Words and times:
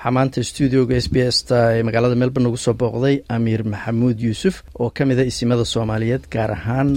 waxaa 0.00 0.10
maanta 0.16 0.42
stuudioga 0.50 0.96
s 1.04 1.08
b 1.12 1.16
s 1.36 1.38
ta 1.48 1.58
ee 1.76 1.82
magaalada 1.88 2.16
melbourne 2.22 2.48
ugu 2.50 2.58
soo 2.66 2.74
booqday 2.82 3.16
amiir 3.36 3.62
maxamuud 3.72 4.18
yuusuf 4.26 4.54
oo 4.80 4.90
ka 4.96 5.02
mida 5.08 5.22
isimada 5.30 5.64
soomaaliyeed 5.74 6.24
gaar 6.34 6.50
ahaan 6.58 6.90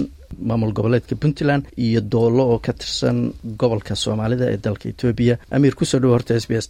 maamul 0.48 0.72
goboleedka 0.76 1.14
puntland 1.22 1.62
iyo 1.86 2.00
doolo 2.12 2.42
oo 2.52 2.58
ka 2.66 2.72
tirsan 2.80 3.18
gobolka 3.60 3.94
soomaalida 4.04 4.44
ee 4.52 4.58
dalka 4.66 4.86
etoobiya 4.92 5.34
amiir 5.56 5.74
ku 5.78 5.84
soo 5.90 6.00
dhowo 6.02 6.14
horta 6.16 6.34
s 6.42 6.46
b 6.50 6.52
s. 6.64 6.66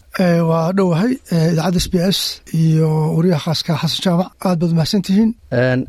Waa 0.50 0.72
dhowahay 0.78 1.12
idaacadda 1.52 1.80
s 1.86 1.88
b 1.92 1.94
s 2.16 2.18
iyo 2.64 2.88
wariyaha 3.16 3.42
khaaska 3.46 3.72
xasan 3.82 4.00
jaamac. 4.04 4.28
Aad 4.48 4.58
baad 4.62 4.72
mahadsan 4.78 5.02
tihiin. 5.06 5.30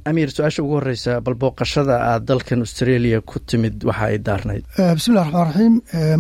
Amiir 0.10 0.30
su'aasha 0.36 0.62
ugu 0.64 0.74
horeysa 0.80 1.12
bal 1.26 1.36
booqashada 1.42 1.96
aad 2.12 2.24
dalkan 2.30 2.60
australia 2.66 3.18
ku 3.30 3.36
timid 3.50 3.76
waxa 3.90 4.06
ay 4.12 4.18
daarnayd. 4.28 4.64
Bismillahi 4.98 5.26
raxmaan 5.28 5.48
raxiim 5.50 5.74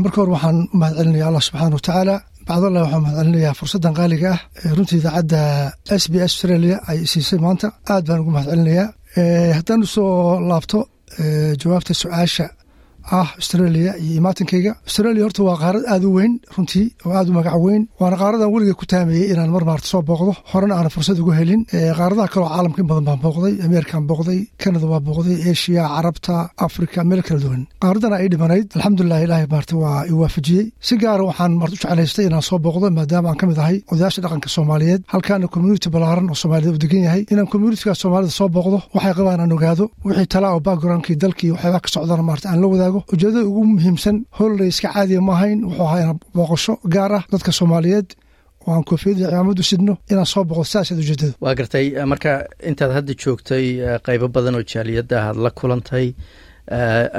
marka 0.03 0.17
hore 0.21 0.31
waxaan 0.35 0.57
u 0.73 0.77
mahad 0.81 0.93
celinaya 0.99 1.25
allah 1.29 1.43
subxaana 1.47 1.75
watacaala 1.77 2.15
bacdallah 2.15 2.34
waxaan 2.83 3.01
mahad 3.03 3.15
celinayaa 3.19 3.53
fursaddan 3.59 3.93
qaaliga 3.99 4.31
ah 4.35 4.41
runtii 4.77 4.97
idaacadda 5.01 5.41
s 6.01 6.05
b 6.11 6.13
s 6.19 6.23
australia 6.27 6.77
ay 6.89 6.99
siisay 7.11 7.39
maanta. 7.45 7.67
Aad 7.91 8.03
baan 8.07 8.19
ugu 8.21 8.31
mahad 8.35 8.49
celinayaa 8.53 8.87
haddaan 9.57 9.81
u 9.85 9.87
soo 9.95 10.39
laabto 10.49 10.79
jawaabta 11.61 11.93
su'aasha 12.01 12.45
ah 13.19 13.27
australia 13.39 13.91
iyo 14.03 14.13
imaatinkayga 14.21 14.71
australia 14.87 15.23
horta 15.25 15.41
waa 15.47 15.57
qaarad 15.63 15.83
aad 15.93 16.03
u 16.09 16.11
weyn 16.17 16.33
runtii 16.55 16.85
oo 17.05 17.11
aad 17.19 17.27
u 17.29 17.33
magac 17.37 17.55
weyn 17.65 17.83
waana 17.99 18.17
qaaradan 18.21 18.49
weliga 18.53 18.73
ku 18.79 18.85
taamayey 18.93 19.25
inaan 19.33 19.51
mar 19.55 19.63
maarta 19.69 19.87
soo 19.93 20.01
booqdo. 20.09 20.31
Horena 20.51 20.73
aanan 20.77 20.93
fursad 20.95 21.17
ugu 21.21 21.31
helin. 21.39 21.61
Qaaradaha 21.99 22.27
kaleo 22.33 22.49
caalamka 22.53 22.79
in 22.83 22.87
badan 22.91 23.05
baan 23.09 23.19
booqday 23.25 23.53
ameerikan 23.65 24.03
booqday 24.09 24.39
canada 24.63 24.85
waa 24.91 25.01
booqday 25.07 25.37
asia 25.51 25.83
carabta 25.95 26.35
africa 26.67 26.99
meel 27.09 27.21
kala 27.27 27.39
duwan. 27.43 27.61
Qaaradana 27.83 28.15
ay 28.21 28.27
dhimanayd. 28.33 28.67
Alxamdulilah 28.77 29.19
ilaahay 29.25 29.47
maarta 29.55 29.73
waa 29.83 29.99
i 30.11 30.13
waafajiyey. 30.21 30.65
Si 30.87 30.93
gaara 31.03 31.23
waxaan 31.29 31.51
maarta 31.61 31.75
u 31.75 31.79
jeclaystay 31.83 32.25
inaan 32.29 32.45
soo 32.49 32.59
booqdo 32.65 32.85
maadaama 32.97 33.27
aan 33.31 33.37
ka 33.41 33.45
mid 33.49 33.59
ahay 33.63 33.77
odayaasha 33.91 34.21
dhaqanka 34.25 34.49
soomaaliyeed. 34.55 35.01
Halkaana 35.13 35.47
community 35.55 35.87
ballaaran 35.93 36.27
oo 36.33 36.37
soomaaliyed 36.41 36.75
u 36.77 36.81
degan 36.85 37.03
yahay. 37.07 37.21
Inaan 37.33 37.47
communitigaas 37.53 37.99
soomaalida 38.03 38.33
soo 38.39 38.49
booqdo 38.55 38.77
waxay 38.95 39.13
qabaan 39.19 39.39
aan 39.43 39.51
ogaado. 39.57 39.85
Wixii 40.05 40.27
talaa 40.33 40.53
oo 40.55 40.61
backgroundkii 40.67 41.15
dalkii 41.23 41.51
waxyaabaa 41.55 41.81
ka 41.85 41.89
socdana 41.95 42.23
maarta 42.29 42.45
aan 42.51 42.59
la 42.63 42.67
wadaago 42.73 42.94
ujeedada 43.13 43.45
ugu 43.49 43.63
muhiimsan 43.73 44.17
holiday 44.37 44.67
iska 44.73 44.89
caadiya 44.95 45.21
ma 45.27 45.33
ahayn 45.37 45.59
wuxuu 45.67 45.85
ahaa 45.87 46.13
booqasho 46.35 46.73
gaar 46.93 47.11
ah 47.17 47.23
dadka 47.33 47.51
soomaaliyeed. 47.59 48.09
Oo 48.67 48.73
aan 48.75 48.83
koofiyad 48.89 49.17
iyo 49.19 49.27
cimaamad 49.29 49.59
u 49.59 49.63
sidno 49.71 49.93
inaan 50.11 50.25
soo 50.33 50.43
boqdo 50.49 50.63
saasaad 50.73 50.99
ujeedada. 51.03 51.33
Waa 51.43 51.53
gartay 51.59 51.85
marka 52.11 52.31
intaad 52.69 52.91
hadda 52.97 53.13
joogtay 53.23 53.65
qaybo 54.05 54.27
badan 54.35 54.55
oo 54.59 54.63
jaaliyadda 54.71 55.15
aad 55.27 55.37
la 55.45 55.49
kulantay 55.59 56.07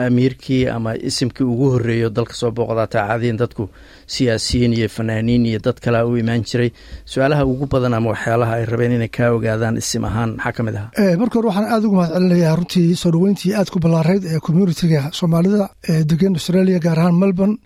amiirkii 0.07 0.67
ama 0.69 0.95
isimkii 0.97 1.45
ugu 1.45 1.71
horreeyo 1.75 2.11
dalka 2.11 2.35
soo 2.35 2.51
booqdaata 2.51 3.07
caadiyan 3.09 3.39
dadku 3.39 3.69
siyaasiyiin 4.07 4.73
iyo 4.79 4.89
fanaaniin 4.89 5.47
iyo 5.47 5.59
dad 5.65 5.79
kalea 5.85 6.07
u 6.07 6.17
imaan 6.17 6.43
jiray. 6.45 6.71
Su'aalaha 7.05 7.45
ugu 7.47 7.67
badan 7.67 7.95
ama 7.95 8.11
waxyaalaha 8.11 8.53
ay 8.59 8.65
rabeen 8.65 8.93
inay 8.93 9.09
kaa 9.09 9.31
ogaadaan 9.37 9.77
isim 9.83 10.05
ahaan 10.05 10.31
maxaa 10.37 10.53
ka 10.57 10.63
mid 10.63 10.75
ahaa 10.75 11.17
marka 11.21 11.35
hore 11.39 11.49
waxaan 11.49 11.69
aad 11.75 11.85
ugu 11.85 11.97
mahad 11.97 12.13
celinayaa 12.17 12.57
runtii 12.59 12.97
soo 13.03 13.11
dhoweyntii 13.15 13.55
aad 13.55 13.69
ku 13.75 13.79
ballaarayd 13.85 14.25
ee 14.25 14.41
communitiga 14.47 15.01
soomaalida 15.13 15.69
ee 15.91 16.03
degan 16.11 16.35
australia 16.39 16.79
gaar 16.87 16.99
ahaan 16.99 17.15
melbourne 17.23 17.57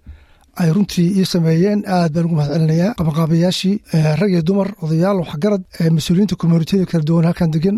ay 0.61 0.70
runtii 0.77 1.09
ii 1.20 1.25
sameeyeen 1.34 1.81
aad 1.87 2.12
baan 2.15 2.25
ugu 2.27 2.34
mahad 2.34 2.53
qabanqaabayaashii 2.98 3.75
rag 4.20 4.31
iyo 4.33 4.43
dumar 4.43 4.69
odayaal 4.83 5.19
waxgarad 5.23 5.62
mas'uuliyiinta 5.97 6.37
communitiyada 6.43 6.87
kala 6.91 7.05
duwan 7.09 7.25
halkan 7.29 7.51
degan 7.55 7.77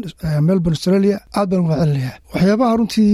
melbourne 0.48 0.76
australia 0.76 1.16
aad 1.38 1.48
baan 1.50 1.60
ugu 1.62 1.68
mahad 1.72 1.90
waxyaabaha 2.34 2.76
runtii 2.78 3.12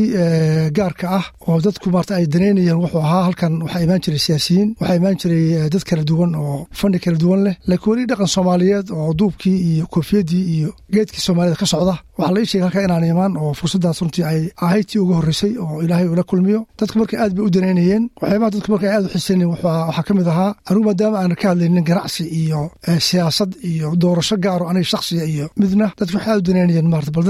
gaarka 0.78 1.06
ah 1.18 1.24
oo 1.48 1.60
dadku 1.66 1.90
maarta 1.94 2.12
ay 2.18 2.26
danaynayeen 2.34 2.78
wuxuu 2.82 3.00
ahaa 3.06 3.22
halkan 3.28 3.52
waxaa 3.64 3.82
imaan 3.86 4.00
jiray 4.04 4.18
siyaasiyiin 4.26 4.68
waxaa 4.80 4.96
imaan 5.00 5.16
jiray 5.20 5.68
dad 5.72 5.84
kala 5.88 6.02
duwan 6.10 6.30
oo 6.42 6.66
fani 6.80 6.98
kala 7.04 7.18
duwan 7.22 7.40
leh. 7.46 7.54
Laakiin 7.68 7.90
weli 7.92 8.04
dhaqan 8.10 8.28
soomaaliyeed 8.34 8.86
oo 8.98 9.10
duubkii 9.18 9.56
iyo 9.70 9.84
koofiyadii 9.92 10.44
iyo 10.56 10.70
geedkii 10.94 11.20
soomaalida 11.26 11.56
ka 11.60 11.66
socda 11.72 11.94
waxaa 12.18 12.34
la 12.34 12.44
sheegay 12.50 12.64
halkan 12.66 12.84
inaan 12.86 13.04
imaan 13.12 13.32
oo 13.42 13.52
fursaddaas 13.58 14.00
runtii 14.02 14.24
ay 14.30 14.40
ahayd 14.64 14.86
tii 14.90 14.98
ugu 15.02 15.12
horreysay 15.18 15.52
oo 15.64 15.82
ilaahay 15.84 16.08
ula 16.14 16.22
kulmiyo. 16.30 16.60
Dadku 16.80 16.98
marka 16.98 17.14
aad 17.22 17.32
bay 17.36 17.44
u 17.46 17.50
danaynayeen 17.56 18.04
waxyaabaha 18.20 18.50
dadku 18.54 18.68
marka 18.72 18.86
aad 18.94 19.04
u 19.06 19.08
xiisaynayeen 19.14 19.47
waxaa 19.52 20.02
ka 20.06 20.12
mid 20.18 20.26
ahaa 20.32 20.50
anigu 20.68 20.84
maadaama 20.88 21.16
aanan 21.20 21.36
ka 21.40 21.46
hadlaynin 21.50 21.84
ganacsi 21.90 22.24
iyo 22.40 22.60
siyaasad 23.08 23.50
iyo 23.70 23.88
doorasho 24.02 24.36
gaaro 24.44 24.64
aniga 24.70 24.88
shaksiga 24.92 25.24
iyo 25.32 25.46
midna. 25.60 25.86
Dadku 25.98 26.16
waxay 26.16 26.32
aad 26.34 26.40
u 26.42 26.46
danaynayeen 26.48 26.88
maarata 26.92 27.10
bal 27.16 27.24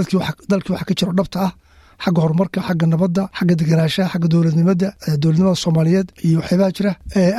dalkii 0.51 0.73
waxa 0.75 0.85
ka 0.89 0.95
jiro 0.99 1.13
dhabta 1.19 1.39
ah 1.47 1.53
xagga 2.05 2.21
horumarka 2.25 2.59
xagga 2.69 2.87
nabadda 2.93 3.23
xagga 3.39 3.55
deganaanshaha 3.61 4.09
xagga 4.13 4.29
dowladnimada 4.33 4.89
dowladnimada 5.23 5.57
soomaaliyeed 5.65 6.09
iyo 6.27 6.37
waxyaabaha 6.41 6.71
jira. 6.77 6.93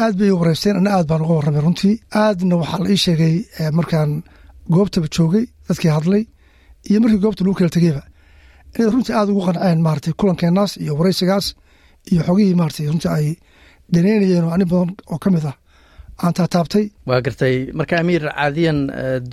Aad 0.04 0.14
bay 0.20 0.32
wareysteen 0.40 0.76
ana 0.80 0.90
aad 0.98 1.06
baan 1.10 1.22
uga 1.26 1.34
warramay 1.38 1.62
runtii. 1.66 1.94
Aadna 2.24 2.56
waxaa 2.62 2.80
la 2.84 2.90
ii 2.94 3.00
sheegay 3.06 3.36
markaan 3.78 4.10
goobtaba 4.76 5.08
joogay 5.16 5.46
dadkii 5.68 5.92
hadlay 5.98 6.24
iyo 6.90 6.98
markii 7.04 7.22
goobta 7.24 7.42
lagu 7.46 7.56
kala 7.60 7.70
tegeyba. 7.76 8.02
Inay 8.76 8.90
runtii 8.94 9.14
aad 9.20 9.30
ugu 9.32 9.42
qanceen 9.48 9.80
maarata 9.86 10.10
kulankeenaas 10.20 10.72
iyo 10.84 10.92
wareysigaas 11.00 11.46
iyo 12.12 12.22
xogihii 12.28 12.56
maarata 12.60 12.82
runtii 12.94 13.12
ay 13.18 13.28
danaynayeen 13.94 14.44
oo 14.48 14.52
ani 14.56 14.66
badan 14.72 14.90
oo 15.12 15.18
ka 15.24 15.30
mid 15.36 15.46
ah. 15.52 15.56
Aan 16.24 16.34
taataabtay 16.38 16.86
waa 17.10 17.22
gartay 17.26 17.56
marka 17.80 17.96
amiir 18.02 18.24
caadiyan 18.38 18.80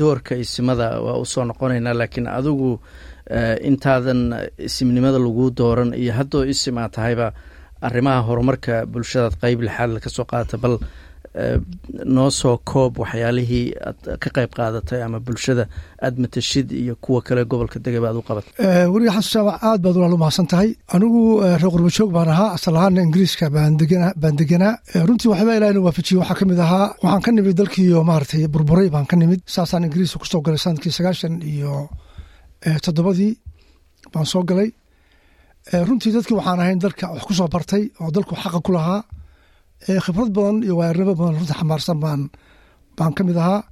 doorka 0.00 0.32
isimada 0.44 0.86
waa 1.06 1.16
u 1.22 1.24
soo 1.32 1.44
noqonaynaa 1.50 1.94
laakiin 2.00 2.26
adigu 2.38 2.70
intaadan 3.68 4.20
isimnimada 4.68 5.18
lagu 5.26 5.50
dooran 5.58 5.90
iyo 6.02 6.12
haddoo 6.18 6.44
isim 6.52 6.76
aad 6.78 6.92
tahayba 6.96 7.26
arrimaha 7.86 8.20
horumarka 8.28 8.74
bulshadaad 8.92 9.34
qeyb 9.42 9.60
lixaad 9.66 9.98
ka 10.04 10.08
soo 10.16 10.24
qaadata 10.30 10.56
bal 10.62 10.74
noo 12.16 12.30
soo 12.40 12.56
koob 12.70 12.92
waxyaalihii 13.02 13.66
aad 13.88 13.98
ka 14.22 14.28
qayb 14.36 14.50
qaadatay 14.58 15.00
ama 15.06 15.18
bulshada 15.26 15.64
aad 16.06 16.14
matashid 16.22 16.68
iyo 16.82 16.94
kuwa 17.04 17.20
kale 17.26 17.42
gobolka 17.50 17.78
degaba 17.86 18.06
aad 18.10 18.16
u 18.20 18.24
qabatay 18.28 18.86
weriga 18.92 19.12
xasan 19.16 19.32
jaamac 19.34 19.56
aad 19.68 19.80
baad 19.84 19.96
walaal 19.98 20.14
u 20.16 20.20
mahadsan 20.22 20.46
tahay 20.52 20.70
anigu 20.94 21.20
reer 21.60 22.08
baan 22.16 22.28
ahaa 22.34 22.50
asal 22.56 22.76
ahaana 22.80 23.00
ingiriiska 23.06 23.46
baan 23.56 23.76
deganaa 24.40 24.74
runtii 25.08 25.28
waxyaaba 25.32 25.52
ilahina 25.58 25.80
waafajiye 25.86 26.18
waxaa 26.22 26.38
ka 26.40 26.44
mid 26.50 26.60
ahaa 26.66 26.86
waxaan 27.04 27.22
ka 27.26 27.30
nimid 27.36 27.56
dalkiiyo 27.60 27.98
maaragtay 28.10 28.46
burburay 28.54 28.88
baan 28.94 29.06
ka 29.10 29.16
nimid. 29.16 29.40
Saasaan 29.54 29.84
ingiriiska 29.86 30.18
ku 30.22 30.26
soo 30.32 30.40
galay 30.46 30.60
sannadkii 30.64 30.92
sagaashan 30.98 31.34
iyo 31.52 31.72
toddobadii 32.84 33.32
baan 34.12 34.26
soo 34.32 34.42
galay. 34.50 34.70
Runtii 35.88 36.12
dadkii 36.16 36.36
waxaan 36.40 36.60
ahayn 36.62 36.78
dalka 36.84 37.04
wax 37.14 37.22
ku 37.28 37.34
soo 37.38 37.48
bartay 37.54 37.82
oo 38.00 38.10
dalku 38.16 38.34
xaqa 38.42 38.60
ku 38.66 38.72
lahaa 38.76 39.00
khibrad 39.84 40.30
badan 40.36 40.62
iyo 40.64 40.74
waayarnimo 40.78 41.14
badan 41.14 41.34
runtii 41.38 41.56
xamaarsan 41.60 41.98
baan 42.04 42.20
baan 42.98 43.12
ka 43.16 43.22
mid 43.24 43.36
ahaa. 43.36 43.62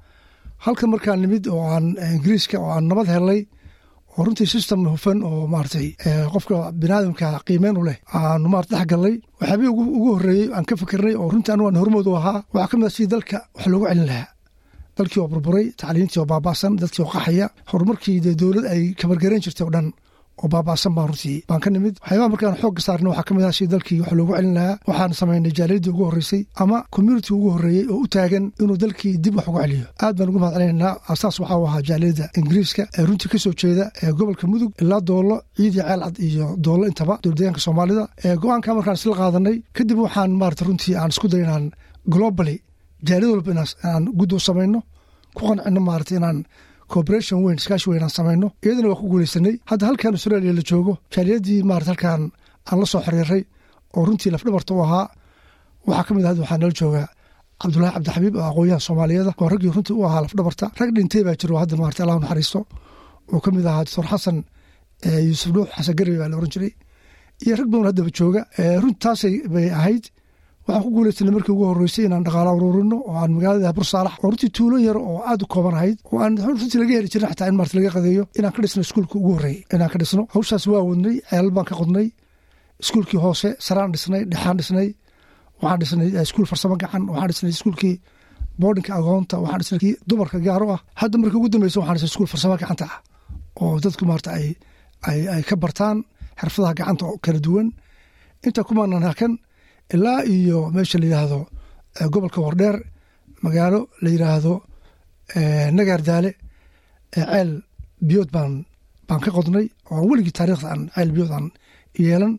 Halkan 0.64 0.90
markaan 0.90 1.20
nimid 1.22 1.46
oo 1.48 1.60
aan 1.74 1.96
ingiriiska 2.14 2.56
oo 2.60 2.70
aan 2.74 2.88
nabad 2.88 3.06
helnay 3.14 3.40
oo 4.16 4.24
runtii 4.24 4.46
system 4.46 4.80
hufan 4.88 5.18
oo 5.24 5.46
maaragtay 5.52 5.88
qofka 6.32 6.72
biniaadamka 6.80 7.40
qiimeyn 7.46 7.76
u 7.80 7.84
leh 7.88 7.98
aanu 8.14 8.48
maarata 8.48 8.76
dhex 8.76 8.86
galnay 8.90 9.14
waxyaabihii 9.40 9.72
ugu 9.96 10.10
horreeyey 10.14 10.48
aan 10.56 10.64
ka 10.68 10.74
fikirnay 10.80 11.14
oo 11.20 11.28
runtii 11.32 11.52
anigu 11.52 11.68
aan 11.68 11.76
hormood 11.82 12.06
u 12.06 12.14
ahaa 12.20 12.44
waxaa 12.54 12.68
ka 12.70 12.76
mid 12.78 12.86
ah 12.88 12.94
sidii 12.96 13.10
dalka 13.14 13.36
wax 13.56 13.66
loogu 13.72 13.86
celin 13.90 14.06
lahaa. 14.10 14.28
Dalkii 14.96 15.20
oo 15.22 15.28
burburay 15.32 15.66
tacliintii 15.80 16.20
oo 16.20 16.26
baaba'san 16.32 16.72
dadkii 16.80 17.02
oo 17.04 17.10
qaxaya 17.14 17.46
horumarkii 17.70 18.18
dee 18.24 18.34
dowlad 18.40 18.66
ay 18.74 18.82
kabargarayn 19.00 19.42
jirtay 19.44 19.64
oo 19.66 19.72
dhan 19.74 19.86
oo 20.42 20.48
baaba'san 20.54 20.92
baan 20.96 21.08
runtii 21.10 21.38
baan 21.48 21.60
ka 21.64 21.68
nimid 21.70 21.94
waxyaabaha 22.02 22.28
markaan 22.34 22.56
xoogga 22.62 22.80
saarna 22.86 23.08
waxaa 23.10 23.26
ka 23.28 23.32
mid 23.34 23.44
ah 23.48 23.52
dalkii 23.72 24.00
wax 24.02 24.12
loogu 24.18 24.32
celin 24.36 24.54
lahaa. 24.58 24.78
Waxaan 24.88 25.12
samaynay 25.20 25.52
jaaliyadii 25.58 25.90
ugu 25.94 26.04
horreysay 26.08 26.42
ama 26.62 26.76
community 26.94 27.30
ugu 27.36 27.48
horreeyey 27.54 27.86
oo 27.92 27.98
u 28.04 28.06
taagan 28.14 28.44
inuu 28.62 28.76
dalkii 28.82 29.14
dib 29.24 29.34
wax 29.36 29.46
ugu 29.50 29.60
celiyo. 29.64 29.86
Aad 30.04 30.14
baan 30.18 30.28
ugu 30.30 30.38
mahad 30.42 30.54
celinaynaa 30.56 30.92
asaas 31.12 31.36
waxaa 31.40 31.58
u 31.62 31.66
ahaa 31.68 31.82
jaaliyadda 31.88 32.24
ingiriiska 32.38 32.82
ee 32.98 33.04
runtii 33.08 33.28
ka 33.32 33.38
soo 33.44 33.54
jeeda 33.60 33.84
ee 34.02 34.12
gobolka 34.18 34.44
mudug 34.52 34.72
ilaa 34.82 35.00
doollo 35.08 35.36
ciidii 35.56 35.82
ceelcad 35.88 36.16
iyo 36.28 36.46
doollo 36.64 36.84
intaba 36.90 37.14
dowladdeegaanka 37.22 37.60
soomaalida. 37.66 38.04
Go'aanka 38.42 38.68
markaan 38.78 38.96
isla 39.00 39.14
qaadanay 39.20 39.56
kadib 39.76 39.98
waxaan 40.06 40.30
maarata 40.40 40.62
runtii 40.68 40.94
aan 41.00 41.10
isku 41.14 41.26
day 41.32 41.42
inaan 41.46 41.64
globally 42.14 42.56
jaaliyad 43.08 43.32
walba 43.34 43.50
inaan 43.54 44.04
guddo 44.18 44.36
samayno 44.48 44.78
ku 45.36 45.40
qancino 45.48 45.80
maarata 45.88 46.12
inaan 46.18 46.38
cooperation 46.92 47.38
weyn 47.44 47.56
iskaashi 47.60 47.86
weyn 47.90 48.02
aan 48.06 48.12
samayno 48.18 48.48
iyadana 48.64 48.88
waa 48.90 48.98
ku 49.00 49.06
guuleysanay 49.12 49.54
hadda 49.70 49.84
halkan 49.90 50.12
australia 50.16 50.52
la 50.58 50.62
joogo 50.70 50.92
jaaliyadii 51.14 51.60
maarata 51.70 51.90
halkaan 51.92 52.22
aan 52.70 52.78
la 52.82 52.86
soo 52.92 53.00
xiriiray 53.06 53.42
oo 53.96 54.02
runtii 54.06 54.30
lafdhabarta 54.34 54.72
u 54.74 54.80
ahaa 54.86 55.06
waxaa 55.88 56.04
ka 56.08 56.12
mid 56.16 56.24
ahad 56.26 56.38
waxaa 56.42 56.58
nala 56.62 56.74
joogaa 56.80 57.06
cabdulahi 57.62 57.92
cabdixabiib 57.96 58.34
oo 58.40 58.46
aqoonyaha 58.50 58.80
soomaaliyeeda 58.86 59.32
oo 59.42 59.48
raggii 59.52 59.72
runtii 59.76 59.96
u 60.00 60.02
ahaa 60.08 60.20
lafdhabarta. 60.24 60.64
Rag 60.80 60.90
dhintay 60.96 61.22
baa 61.26 61.36
jiro 61.40 61.54
hadda 61.62 61.74
maarata 61.80 62.00
allah 62.04 62.16
naxariisto 62.22 62.60
oo 63.32 63.40
ka 63.44 63.50
mid 63.56 63.66
ahaa 63.70 63.84
doctor 63.86 64.06
xasan 64.12 64.36
yuusuf 65.28 65.50
dhuux 65.54 65.68
xasan 65.76 65.94
garbi 65.98 66.16
baa 66.20 66.28
la 66.32 66.36
oran 66.40 66.50
jiray. 66.54 66.72
Iyo 67.44 67.54
rag 67.60 67.68
badan 67.72 67.86
haddaba 67.90 68.10
jooga 68.18 68.40
runti 68.82 68.98
taasay 69.04 69.34
bay 69.54 69.66
ahayd 69.78 70.04
waxaan 70.66 70.82
ku 70.84 70.90
guulaysanay 70.96 71.32
markii 71.36 71.52
ugu 71.56 71.64
horreysay 71.70 72.04
inaan 72.08 72.24
dhaqaalo 72.26 72.50
uruurino 72.58 72.96
oo 73.08 73.14
aan 73.22 73.32
magaalada 73.36 73.72
bursaalax 73.76 74.14
oo 74.22 74.28
runtii 74.30 74.50
tuulo 74.56 74.76
yar 74.86 74.96
oo 75.10 75.18
aad 75.30 75.40
u 75.44 75.46
kooban 75.52 75.74
ahayd 75.78 75.98
oo 76.12 76.18
aan 76.24 76.34
runtii 76.46 76.78
laga 76.82 76.94
heli 76.98 77.08
jirin 77.12 77.28
xataa 77.32 77.48
in 77.50 77.56
maarta 77.58 77.74
laga 77.78 77.90
qadeeyo 77.96 78.22
inaan 78.38 78.52
ka 78.56 78.60
dhisno 78.62 78.80
iskuulka 78.86 79.14
ugu 79.20 79.30
horreeyey 79.36 79.60
inaan 79.74 79.90
ka 79.92 79.98
dhisno 80.00 80.22
hawshaas 80.34 80.64
waa 80.72 80.82
wadnay 80.88 81.16
ceelal 81.28 81.50
baan 81.56 81.66
ka 81.70 81.74
qodnay 81.80 82.06
iskuulkii 82.82 83.20
hoose 83.24 83.48
saraan 83.66 83.90
dhisnay 83.94 84.22
dhexaan 84.30 84.56
dhisnay 84.60 84.88
waxaan 85.62 85.80
dhisnay 85.82 86.08
iskuul 86.26 86.46
farsamo 86.50 86.74
gacan 86.82 87.02
waxaan 87.12 87.28
dhisnay 87.30 87.50
iskuulkii 87.56 87.94
boodhinka 88.60 88.92
agoonta 88.98 89.34
waxaan 89.44 89.60
dhisnay 89.62 89.80
kii 89.84 89.94
dumarka 90.08 90.38
gaaro 90.46 90.66
ah. 90.76 90.80
Hadda 91.00 91.16
markii 91.22 91.38
ugu 91.40 91.48
dambeysa 91.52 91.78
waxaan 91.80 91.96
dhisnay 91.96 92.10
iskuul 92.12 92.30
farsamo 92.32 92.54
gacanta 92.62 92.84
ah 92.92 92.98
oo 93.62 93.74
dadku 93.84 94.04
maarta 94.10 94.28
ay 94.38 94.46
ay 95.34 95.42
ka 95.48 95.54
bartaan 95.62 95.96
xirfadaha 96.40 96.72
gacanta 96.78 97.02
oo 97.10 97.16
kala 97.24 97.40
duwan. 97.46 97.68
Inta 98.46 98.60
kumaanan 98.68 99.04
hakan 99.08 99.32
ilaa 99.94 100.20
iyo 100.34 100.58
meesha 100.74 100.98
la 100.98 101.06
yidhaahdo 101.06 101.38
gobolka 102.12 102.40
wardheer 102.44 102.76
magaalo 103.44 103.80
la 104.02 104.08
yidhaahdo 104.14 104.52
nagaardaale 105.76 106.30
ceel 107.14 107.50
biyood 108.08 108.30
baan 108.34 108.52
baan 109.08 109.20
ka 109.24 109.30
qodnay 109.36 109.66
oo 109.90 110.02
weligii 110.10 110.32
taariikhda 110.38 110.68
aan 110.72 110.82
ceel 110.94 111.10
biyood 111.14 111.32
aan 111.36 111.46
yeelan. 111.98 112.34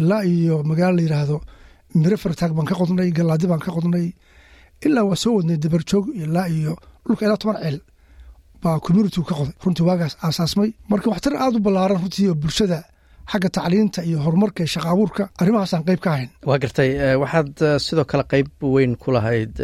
Ilaa 0.00 0.22
iyo 0.24 0.62
magaalo 0.70 0.96
la 0.96 1.02
yidhaahdo 1.06 1.36
miro 2.00 2.16
fartaag 2.22 2.52
baan 2.56 2.66
ka 2.70 2.74
qodnay 2.80 3.08
galaadi 3.16 3.46
baan 3.50 3.60
ka 3.66 3.70
qodnay. 3.76 4.06
Ilaa 4.86 5.04
waa 5.08 5.16
soo 5.22 5.34
wadnay 5.38 5.56
dabarjoog 5.62 6.06
ilaa 6.22 6.46
iyo 6.56 6.72
dhulka 7.06 7.22
ilaa 7.26 7.36
toban 7.42 7.58
ceel 7.62 7.78
baa 8.62 8.76
communitigu 8.84 9.24
ka 9.28 9.34
qoday. 9.38 9.54
Runtii 9.64 9.84
waagaas 9.88 10.14
aasaasmay. 10.24 10.70
Marka 10.90 11.10
waxtar 11.12 11.34
aad 11.36 11.54
u 11.56 11.60
ballaaran 11.66 11.98
runtii 12.02 12.34
bulshada 12.42 12.78
xagga 13.30 13.48
tacliinta 13.56 14.00
iyo 14.08 14.18
horumarka 14.24 14.60
iyo 14.62 14.70
shaqa 14.74 14.88
abuurka 14.94 15.22
arrimahaasaan 15.40 15.84
qayb 15.88 16.00
ka 16.04 16.10
ahayn. 16.14 16.30
Waa 16.48 16.58
gartay 16.62 16.90
waxaad 17.22 17.50
sidoo 17.86 18.04
kale 18.10 18.24
qayb 18.32 18.48
weyn 18.74 18.96
ku 18.96 19.08
lahayd 19.16 19.54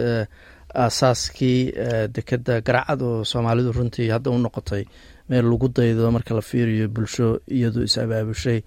aasaaskii 0.74 1.72
dekedda 2.14 2.60
garacad 2.60 3.00
oo 3.02 3.24
soomaalidu 3.24 3.72
runtii 3.72 4.08
hadda 4.14 4.30
u 4.30 4.38
noqotay 4.38 4.84
meel 5.28 5.46
lagu 5.50 5.68
daydo 5.68 6.10
marka 6.12 6.34
la 6.34 6.42
fiiriyo 6.42 6.88
bulsho 6.88 7.40
iyadu 7.56 7.82
is 7.88 7.98
abaabushay 7.98 8.60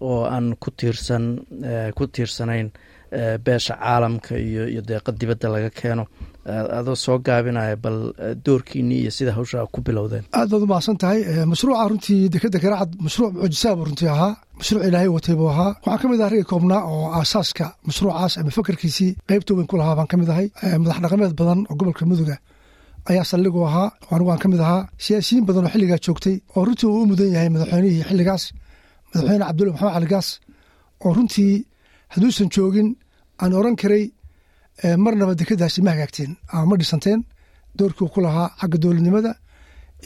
oo 0.00 0.24
aan 0.24 0.54
ku 0.62 0.70
tiirsan 0.70 1.24
ku 1.96 2.06
tiirsanayn 2.06 2.68
beesha 3.44 3.74
caalamka 3.80 4.36
iyo 4.38 4.68
iyo 4.68 4.82
deeqa 4.82 5.12
dibadda 5.12 5.48
laga 5.48 5.70
keeno 5.70 6.04
adoo 6.78 6.96
soo 7.04 7.18
gaabinaya 7.26 7.76
bal 7.84 7.98
doorkiinii 8.46 9.00
iyo 9.02 9.10
sida 9.16 9.32
hawsha 9.38 9.66
ku 9.74 9.78
bilowdeen. 9.86 10.24
Aad 10.38 10.48
baad 10.50 10.88
u 10.90 10.94
tahay 11.02 11.20
mashruuca 11.52 11.88
runtii 11.90 12.28
dekedda 12.34 12.58
garacad 12.64 12.90
mashruuc 13.06 13.32
mucjisaaba 13.42 13.82
runtii 13.88 14.08
ahaa 14.14 14.32
mashruuc 14.58 14.82
ilaahay 14.88 15.08
watay 15.16 15.34
buu 15.40 15.48
ahaa. 15.54 15.70
Waxaan 15.84 15.98
ka 16.02 16.06
mid 16.12 16.20
ahay 16.20 16.30
ragga 16.32 16.46
koobnaa 16.52 16.82
oo 16.92 17.06
aasaaska 17.18 17.64
mashruucaas 17.88 18.32
ama 18.38 18.50
fakarkiisii 18.56 19.10
qaybta 19.28 19.50
weyn 19.56 19.66
ku 19.70 19.76
lahaa 19.80 19.96
baan 19.98 20.08
ka 20.12 20.16
mid 20.20 20.28
ahay. 20.34 20.46
Madax 20.82 20.98
dhaqameed 21.04 21.32
badan 21.40 21.60
oo 21.70 21.74
gobolka 21.78 22.04
muduga 22.10 22.36
ayaa 23.10 23.24
saldhigu 23.30 23.60
ahaa. 23.68 23.88
Anigu 24.12 24.30
aan 24.32 24.40
ka 24.44 24.48
mid 24.52 24.60
ahaa 24.66 24.82
siyaasiyiin 25.04 25.44
badan 25.48 25.64
oo 25.66 25.70
xilligaa 25.74 26.00
joogtay 26.06 26.36
oo 26.56 26.62
runtii 26.66 26.86
uu 26.90 27.02
u 27.02 27.06
mudan 27.10 27.28
yahay 27.34 27.48
madaxweynihii 27.54 28.04
xilligaas 28.08 28.44
madaxweyne 29.12 29.44
cabdulla 29.48 29.72
maxamed 29.72 29.94
caligaas 29.96 30.28
oo 31.04 31.12
runtii 31.16 31.52
hadduusan 32.12 32.48
joogin 32.54 32.88
aan 33.42 33.52
oran 33.60 33.76
karay 33.82 34.04
marnaba 35.04 35.34
dekeddaasi 35.40 35.82
ma 35.82 35.90
hagaagteen 35.94 36.36
ama 36.52 36.66
ma 36.70 36.76
dhisanteen 36.80 37.20
doorkii 37.78 38.08
ku 38.14 38.20
lahaa 38.20 38.48
xagga 38.60 38.78
dowladnimada 38.82 39.32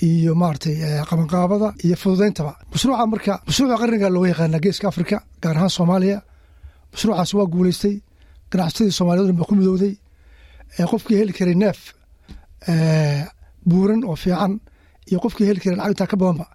iyo 0.07 0.33
maaragtay 0.35 0.77
qabanqaabada 1.09 1.69
iyo 1.85 1.97
fududayntaba 2.03 2.53
mashruuca 2.73 3.07
marka 3.13 3.33
mashruuca 3.47 3.77
qarnigaa 3.83 4.11
looga 4.15 4.29
yaqaana 4.33 4.59
geeska 4.65 4.87
afrika 4.93 5.17
gaar 5.43 5.57
ahaan 5.57 5.71
soomaaliya. 5.77 6.19
Mashruucaas 6.93 7.31
waa 7.39 7.47
guulaystay 7.53 7.95
ganacsatadii 8.51 8.95
soomaliya 8.99 9.25
dhan 9.29 9.37
baa 9.41 9.49
ku 9.51 9.55
midowday. 9.59 9.95
Qofkii 10.91 11.17
heli 11.21 11.33
karay 11.39 11.55
neef 11.63 11.79
buuran 13.71 14.01
oo 14.05 14.17
fiican 14.23 14.53
iyo 15.11 15.19
qofkii 15.25 15.47
heli 15.49 15.61
karay 15.61 15.77
lacag 15.79 15.91
intaa 15.93 16.07
ka 16.13 16.17
badanba 16.21 16.47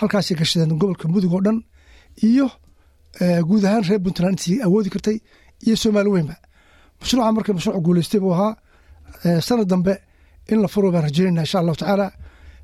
halkaasay 0.00 0.36
gashadeen 0.40 0.78
gobolka 0.80 1.06
mudug 1.08 1.32
oo 1.36 1.42
dhan 1.46 1.58
iyo 2.28 2.46
guud 3.48 3.64
ahaan 3.64 3.84
reer 3.88 4.00
puntland 4.04 4.34
intii 4.38 4.62
awoodi 4.66 4.90
kartay 4.94 5.16
iyo 5.66 5.76
soomaali 5.82 6.10
weynba 6.14 6.34
mashruuca 7.00 7.32
marka 7.36 7.50
mashruuc 7.56 7.78
guulaystay 7.86 8.20
buu 8.24 8.32
ahaa 8.36 8.52
sanad 9.48 9.68
dambe 9.72 9.94
in 10.52 10.58
la 10.64 10.68
furo 10.74 10.88
baan 10.94 11.04
rajeynayna 11.08 11.42
insha 11.46 11.58
allahu 11.62 11.76
tacaala 11.82 12.06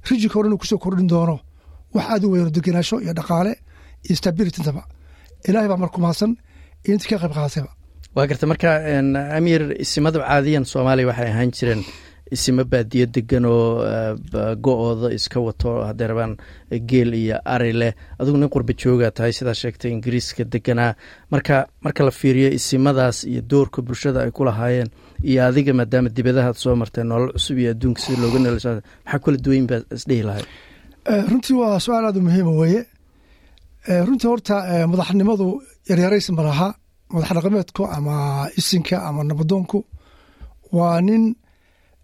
rijinka 0.08 0.36
o 0.38 0.42
dhan 0.44 0.52
uu 0.54 0.60
ku 0.62 0.66
soo 0.70 0.78
kordhin 0.84 1.08
doono 1.12 1.36
wax 1.94 2.06
aad 2.14 2.22
u 2.26 2.28
weyno 2.32 2.50
deganaasho 2.56 2.96
iyo 3.04 3.12
dhaqaale 3.19 3.52
iyo 4.06 4.16
stabilitintaba 4.20 4.82
ilaahay 5.48 5.69
baa 5.72 5.81
marku 5.84 5.98
mahadsan 6.04 6.31
ka 6.86 7.16
qayb 7.22 7.32
qaadatayba 7.36 7.70
waa 8.16 8.26
garta 8.31 8.46
marka 8.52 8.69
amiir 9.38 9.62
isimadu 9.84 10.19
caadiyan 10.26 10.64
soomaaliya 10.72 11.06
waxay 11.10 11.28
ahaan 11.32 11.50
jireen 11.56 11.82
isimo 12.30 12.64
baadiyo 12.64 13.06
degan 13.06 13.44
oo 13.44 13.84
go-ooda 14.64 15.08
iska 15.14 15.40
wato 15.40 15.82
hadday 15.88 16.06
rabaan 16.08 16.36
geel 16.88 17.14
iyo 17.14 17.36
ari 17.44 17.72
leh. 17.72 17.92
Adigu 18.18 18.36
nin 18.38 18.48
qurba 18.48 18.72
jooga 18.72 19.10
tahay 19.10 19.32
sidaa 19.32 19.54
sheegtay 19.54 19.90
ingiriiska 19.92 20.44
deganaa 20.44 20.94
marka 21.30 21.66
marka 21.84 22.04
la 22.04 22.10
fiiriyo 22.10 22.48
isimadaas 22.58 23.24
iyo 23.24 23.42
doorka 23.42 23.82
bulshada 23.82 24.22
ay 24.24 24.30
ku 24.30 24.44
lahaayeen 24.44 24.88
iyo 25.22 25.40
adiga 25.46 25.72
maadaama 25.74 26.08
dibadahaad 26.08 26.56
soo 26.56 26.76
martee 26.76 27.04
nolol 27.04 27.32
cusub 27.32 27.58
iyo 27.58 27.70
adduunka 27.70 28.00
sida 28.02 28.18
looga 28.22 28.38
nel 28.38 28.54
maxaa 28.54 29.18
kula 29.22 29.36
duwayn 29.44 29.66
baa 29.66 29.80
isdhihi 29.96 30.22
lahay? 30.28 30.44
Runtii 31.30 31.54
waa 31.60 31.78
su'aal 31.84 32.04
aad 32.08 32.16
u 32.16 32.20
muhiima 32.26 32.50
weeye. 32.60 32.82
Runtii 34.06 34.28
horta 34.32 34.56
madaxnimadu 34.90 35.46
yaryaraysi 35.88 36.32
ma 36.32 36.42
laha. 36.48 36.68
Madax 37.12 37.30
dhaqameedku 37.36 37.82
ama 37.96 38.48
isinka 38.58 38.96
ama 39.08 39.20
nabadoonku 39.24 39.78
waa 40.72 41.00
nin 41.00 41.36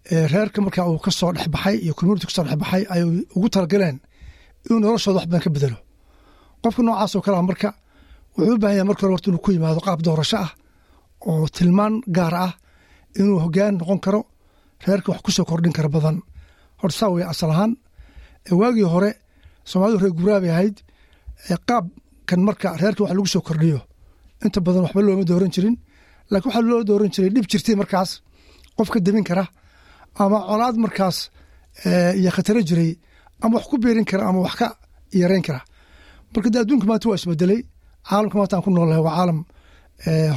reerka 0.09 0.61
markaa 0.61 0.87
uu 0.89 0.97
ka 0.99 1.11
soo 1.11 1.31
dhexbaxay 1.33 1.75
iyo 1.77 1.93
community 1.93 2.25
ka 2.27 2.33
soo 2.33 2.43
dhexbaxay 2.43 2.83
ay 2.89 3.01
ugu 3.35 3.49
talagaleen 3.49 3.97
inuu 4.65 4.79
noloshooda 4.79 5.19
wax 5.31 5.43
ka 5.43 5.49
bedelo. 5.49 5.77
Qofka 6.63 6.81
noocaas 6.83 7.15
oo 7.15 7.21
kalea 7.21 7.41
marka 7.41 7.69
wuxuu 8.37 8.55
u 8.55 8.61
yahay 8.61 8.83
marka 8.83 9.01
hore 9.01 9.13
horta 9.13 9.29
inuu 9.29 9.41
ku 9.45 9.51
yimaado 9.51 9.79
qaab 9.85 10.01
doorasho 10.01 10.37
ah 10.37 10.51
oo 11.27 11.47
tilmaan 11.47 12.01
gaar 12.07 12.33
ah 12.33 12.51
inuu 13.19 13.39
hogaan 13.43 13.77
noqon 13.77 13.99
karo 13.99 14.21
reerka 14.85 15.11
wax 15.11 15.21
ku 15.21 15.43
kordhin 15.45 15.73
kara 15.73 15.89
badan. 15.89 16.17
Horta 16.81 16.97
saa 16.97 17.09
wey 17.13 17.23
asal 17.23 17.51
ahaan 17.51 17.73
waagii 18.59 18.87
hore 18.93 19.11
soomaalidu 19.69 19.99
reer 20.03 20.13
guuraabay 20.17 20.49
ahayd 20.55 20.75
qaabkan 21.67 22.39
marka 22.47 22.67
reerka 22.81 23.03
wax 23.03 23.13
lagu 23.13 23.27
soo 23.27 23.41
kordhiyo 23.41 23.79
inta 24.45 24.59
badan 24.65 24.81
waxba 24.85 25.01
looma 25.01 25.23
dooran 25.29 25.51
jirin. 25.55 25.75
Laakiin 26.31 26.49
waxaa 26.49 26.69
loo 26.69 26.83
dooran 26.89 27.09
jiray 27.13 27.29
dhib 27.35 27.45
jirtay 27.51 27.75
markaas. 27.81 28.21
Qof 28.77 28.89
demin 29.05 29.23
kara 29.29 29.45
ama 30.23 30.37
colaad 30.49 30.75
markaas 30.83 31.17
iyo 32.19 32.31
khataro 32.35 32.61
jiray 32.69 32.91
ama 33.43 33.55
wax 33.57 33.65
ku 33.69 33.77
beerin 33.77 34.05
kara 34.05 34.23
ama 34.29 34.39
wax 34.45 34.55
ka 34.59 34.67
yareyn 35.21 35.41
kara. 35.47 35.61
Marka 36.33 36.49
de 36.53 36.57
adduunka 36.59 36.85
maanta 36.89 37.09
waa 37.09 37.15
isbedelay. 37.19 37.59
Caalamka 38.07 38.35
maanta 38.39 38.55
aan 38.57 38.63
ku 38.65 38.69
noolahay 38.71 39.01
waa 39.07 39.15
caalam 39.17 39.39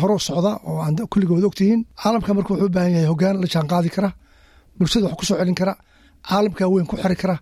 horoo 0.00 0.18
socda 0.18 0.52
oo 0.68 0.78
aan 0.84 0.94
kulligood 1.12 1.44
ogtihiin 1.48 1.80
caalamka 2.02 2.30
marka 2.36 2.50
wuxuu 2.54 2.66
u 2.66 2.74
baahan 2.74 2.92
yahay 2.94 3.08
hogaan 3.12 3.36
la 3.42 3.46
jaan 3.52 3.66
kara 3.96 4.10
bulshada 4.78 5.06
wax 5.06 5.16
ku 5.20 5.24
soo 5.28 5.36
celin 5.40 5.54
kara 5.60 5.74
caalamka 6.28 6.64
weyn 6.72 6.86
ku 6.90 6.96
xiri 7.02 7.16
kara 7.22 7.36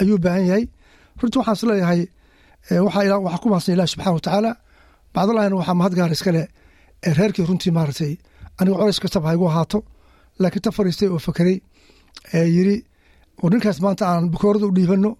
ayuu 0.00 0.18
baahan 0.24 0.44
yahay. 0.50 0.64
Runtii 1.20 1.38
waxaan 1.40 1.56
is 1.56 1.62
leeyahay 1.68 2.00
waxaa 2.86 3.38
ku 3.42 3.46
mahadsan 3.50 3.74
ilahi 3.74 3.88
subxana 3.92 4.12
watacaala 4.16 4.50
bacdallahina 5.14 5.56
waxaa 5.60 5.74
mahad 5.80 5.94
gaar 5.98 6.12
iskale 6.16 6.42
reerkii 7.18 7.44
runtii 7.48 7.72
maaragtay 7.76 8.12
aniga 8.58 8.76
colays 8.80 8.98
kastaba 9.02 9.28
ahaato 9.32 9.78
laakiin 10.42 10.62
ta 10.64 10.70
fariistay 10.76 11.08
oo 11.14 11.18
fakeray 11.26 11.56
yiri 12.56 12.76
oo 13.42 13.48
ninkaas 13.50 13.78
maanta 13.84 14.04
aan 14.10 14.24
bakoorada 14.32 14.66
u 14.66 14.72
dhiibano 14.76 15.10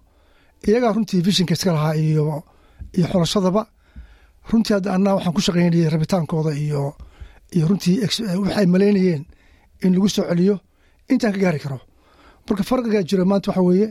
iyagaa 0.67 0.91
runtii 0.95 1.21
vishinka 1.25 1.53
iska 1.57 1.71
lahaa 1.77 1.93
iyo 1.95 2.43
iyo 2.97 3.05
xolashadaba 3.11 3.61
runtii 4.49 4.73
hadda 4.77 4.89
annaa 4.95 5.15
waxaan 5.17 5.33
ku 5.35 5.41
shaqaynayay 5.45 5.89
rabitaankooda 5.93 6.51
iyo 6.63 6.81
iyo 7.55 7.65
runtii 7.69 7.95
waxay 8.43 8.65
malaynayeen 8.73 9.23
in 9.83 9.91
lagu 9.95 10.09
soo 10.15 10.25
celiyo 10.29 10.55
intaan 11.11 11.33
ka 11.35 11.39
gaari 11.43 11.59
karo. 11.63 11.77
Marka 12.47 12.63
farqigaa 12.69 13.03
jira 13.09 13.23
maanta 13.31 13.47
waxa 13.51 13.61
weeye 13.69 13.87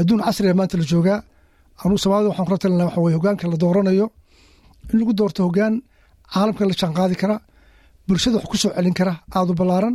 adduun 0.00 0.20
casriga 0.26 0.54
maanta 0.58 0.76
la 0.80 0.84
joogaa 0.90 1.18
anuu 1.84 1.98
soomaalida 2.02 2.28
waxaan 2.30 2.46
kula 2.48 2.58
talina 2.62 2.84
waxa 2.88 3.00
weye 3.04 3.16
hogaanka 3.18 3.44
la 3.52 3.56
dooranayo 3.62 4.06
in 4.92 4.96
lagu 5.00 5.12
doorto 5.18 5.40
hogaan 5.46 5.74
caalamka 6.32 6.62
la 6.68 6.74
jaanqaadi 6.80 7.16
kara 7.22 7.36
bulshada 8.06 8.36
wax 8.38 8.46
ku 8.50 8.56
soo 8.62 8.70
celin 8.76 8.94
kara 8.98 9.12
aada 9.36 9.50
u 9.52 9.54
ballaaran 9.60 9.94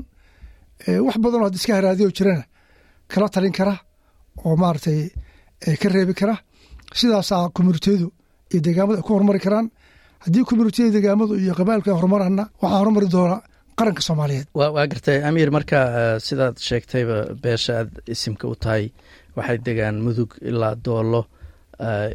wax 1.06 1.16
badanoo 1.24 1.46
had 1.50 1.56
iska 1.60 1.74
haraadiyo 1.78 2.10
jirana 2.18 2.44
kala 3.12 3.28
talin 3.30 3.52
kara 3.60 3.76
oo 4.46 4.56
maaragtay 4.62 5.00
ka 5.82 5.88
reebi 5.90 6.14
kara. 6.14 6.36
Sidaasaa 7.00 7.50
communitiyadu 7.58 8.08
iyo 8.54 8.62
deegaamadu 8.66 8.98
ay 9.00 9.04
ku 9.08 9.14
horumari 9.16 9.40
karaan. 9.40 9.68
Haddii 10.26 10.44
communitiyada 10.50 10.94
deegaamadu 10.96 11.34
iyo 11.44 11.54
qabaalka 11.60 11.88
ay 11.92 11.98
horumarana 12.00 12.44
waxaa 12.62 12.80
horumari 12.82 13.08
doona 13.16 13.38
qaranka 13.80 14.02
soomaaliyeed. 14.08 14.48
Waa 14.54 14.88
gartay 14.92 15.18
amiir 15.30 15.50
marka 15.52 15.80
sidaad 16.28 16.56
sheegtayba 16.68 17.18
beesha 17.44 17.74
aad 17.82 17.92
isimka 18.14 18.46
u 18.48 18.56
tahay 18.56 18.86
waxay 19.38 19.58
degaan 19.68 19.98
mudug 20.06 20.32
ilaa 20.50 20.76
doolo 20.86 21.22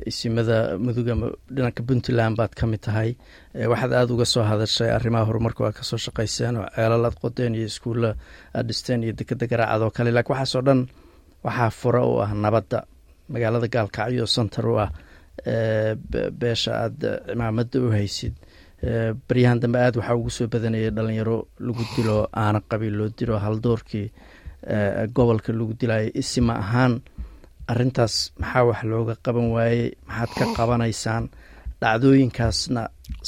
isimada 0.07 0.79
mudug 0.79 1.09
ama 1.11 1.27
dhanka 1.51 1.83
puntland 1.83 2.37
baad 2.39 2.53
ka 2.55 2.67
mid 2.67 2.81
tahay. 2.81 3.17
Waxaad 3.55 3.93
aada 3.93 4.13
uga 4.15 4.25
soo 4.25 4.43
hadashay 4.43 4.91
arrimaha 4.91 5.25
horumarka 5.29 5.65
waa 5.65 5.73
ka 5.73 5.83
soo 5.83 5.97
shaqayseen 5.99 6.57
oo 6.57 6.67
ceelal 6.77 7.05
aad 7.09 7.17
qodeen 7.23 7.55
iyo 7.55 7.67
iskuulla 7.67 8.15
aad 8.55 8.67
dhisteen 8.69 9.03
iyo 9.05 9.13
dekeda 9.19 9.47
garaacad 9.51 9.83
oo 9.83 9.91
kale. 9.91 10.11
Lakiin 10.11 10.33
waxaasoo 10.35 10.63
dhan 10.67 10.81
waxaa 11.45 11.71
fura 11.71 12.03
u 12.07 12.21
ah 12.25 12.31
nabadda. 12.35 12.79
Magaalada 13.29 13.69
gaalkacyo 13.75 14.27
center 14.27 14.67
u 14.67 14.75
ah 14.85 14.91
beesha 16.41 16.73
aada 16.85 17.11
cimaamada 17.29 17.79
u 17.81 17.91
haysid. 17.91 18.35
Baryahan 19.29 19.61
dambe 19.61 19.79
aada 19.79 19.99
waxaa 20.01 20.17
ugu 20.17 20.31
soo 20.31 20.47
badanayay 20.47 20.91
dhalinyaro 20.97 21.37
lagu 21.67 21.83
dilo 21.97 22.29
aana 22.33 22.61
qabiil 22.71 22.95
loo 22.99 23.09
dilo 23.19 23.39
haldoorkii 23.45 24.07
gobolka 25.15 25.53
lagu 25.53 25.75
dilayo 25.81 26.11
isima 26.15 26.55
ahaan 26.63 27.01
arintaas 27.73 28.15
maxaa 28.41 28.65
wax 28.69 28.81
looga 28.91 29.15
qaban 29.25 29.47
waayey? 29.55 29.89
Maxaad 30.09 30.31
ka 30.39 30.45
qabanaysaan? 30.59 31.25
Dhacdooyinkaasna 31.83 32.83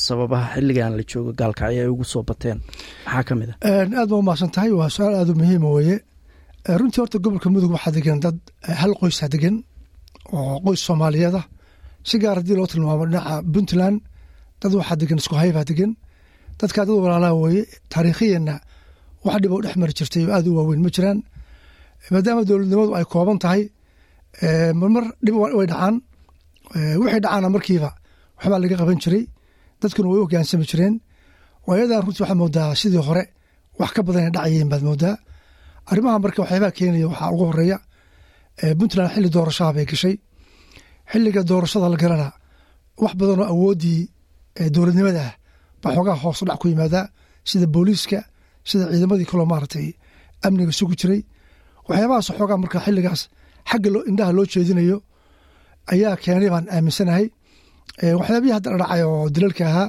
sababaha 0.05 0.47
xilligan 0.55 0.93
la 0.99 1.03
joogo 1.11 1.31
gaalkacyo 1.41 1.81
ay 1.85 1.91
ugu 1.95 2.05
soo 2.13 2.23
bateen. 2.29 2.59
Maxaa 3.07 3.25
ka 3.29 3.35
mid 3.41 3.51
a 3.51 3.55
aad 4.01 4.09
ba 4.13 4.17
umahadsan 4.23 4.51
tahay 4.55 4.71
waa 4.81 4.91
su'aal 4.95 5.15
aada 5.21 5.33
u 5.35 5.37
muhiima 5.41 5.69
weeye. 5.77 5.97
Runtii 6.79 7.01
horta 7.03 7.19
gobolka 7.25 7.49
mudug 7.55 7.73
waxaa 7.77 7.93
degan 7.97 8.19
dad 8.25 8.37
hal 8.81 8.93
qoysa 9.01 9.27
degan 9.35 9.57
oo 10.37 10.55
qoys 10.65 10.81
soomaaliyeeda 10.87 11.43
si 12.09 12.17
gaar 12.23 12.37
haddii 12.41 12.57
loo 12.59 12.67
tilmaamo 12.71 13.05
dhinaca 13.09 13.35
puntland 13.53 13.97
dad 14.63 14.73
waxaa 14.81 14.97
degan 15.03 15.19
isku 15.23 15.35
haybaa 15.43 15.65
degan 15.71 15.91
dadkaa 16.61 16.85
dad 16.89 16.99
walaalaa 17.05 17.35
weeye 17.45 17.63
taariikhiyanna 17.93 18.55
wax 19.25 19.37
dhib 19.43 19.53
oo 19.55 19.61
dhex 19.65 19.75
mari 19.81 19.93
jirtay 19.99 20.23
oo 20.27 20.33
aada 20.37 20.49
u 20.51 20.57
waaweyn 20.59 20.83
ma 20.85 20.91
jiraan. 20.97 21.19
Maadaama 22.13 22.43
dowladnimadu 22.49 22.93
ay 22.99 23.07
kooban 23.13 23.39
tahay 23.45 23.63
marmar 24.81 25.05
dhib 25.25 25.35
way 25.59 25.67
dhacaan. 25.67 25.95
Wixii 27.01 27.21
dhacaana 27.25 27.49
markiiba. 27.55 27.91
Waxbaa 28.39 28.59
laga 28.63 28.77
qaban 28.81 28.99
jiray. 29.03 29.25
Dadkuna 29.81 30.09
way 30.11 30.19
u 30.21 30.25
hogaansami 30.25 30.65
jireen. 30.71 30.95
Waayadan 31.67 32.03
runtii 32.05 32.23
waxaa 32.23 32.35
moodaa 32.43 32.75
sidii 32.81 33.03
hore 33.09 33.25
wax 33.81 33.91
ka 33.97 34.03
badan 34.07 34.25
ay 34.27 34.31
dhacayeen 34.37 34.69
baad 34.73 34.83
moodaa. 34.89 35.17
Arrimaha 35.91 36.19
marka 36.25 36.43
waxyaabaa 36.43 36.71
keenaya 36.77 37.07
waxaa 37.13 37.31
ugu 37.35 37.45
horreeya 37.51 37.79
puntland 38.79 39.11
xilli 39.15 39.29
doorashaha 39.35 39.73
bay 39.77 39.85
gashay. 39.91 40.15
Xilliga 41.11 41.43
doorashada 41.51 41.89
la 41.93 41.97
galana 42.03 42.29
wax 43.03 43.13
badanoo 43.21 43.47
awooddii 43.53 44.01
dowladnimada 44.75 45.23
ah 45.29 45.35
baa 45.83 45.93
xoogaha 45.97 46.19
hoos 46.23 46.43
u 46.43 46.45
dhac 46.49 46.59
ku 46.61 46.69
yimaadaa. 46.69 47.07
Sida 47.49 47.67
booliiska 47.75 48.19
sida 48.69 48.85
ciidamadii 48.93 49.27
kaloo 49.31 49.47
maaragtay 49.53 49.87
amniga 50.47 50.73
sugu 50.79 50.95
jiray. 51.01 51.21
Waxyaabahaas 51.89 52.27
xoogaa 52.39 52.59
marka 52.63 52.79
xilligaas 52.85 53.21
xagga 53.71 53.88
indhaha 54.11 54.33
loo 54.37 54.47
jeedinayo 54.52 54.97
ayaa 55.93 56.17
keenay 56.23 56.50
baan 56.55 56.67
aaminsanahay. 56.75 57.26
Waxyaabihii 58.19 58.55
hadda 58.57 58.69
dhacay 58.81 59.02
oo 59.09 59.29
dilalka 59.35 59.64
ahaa 59.71 59.88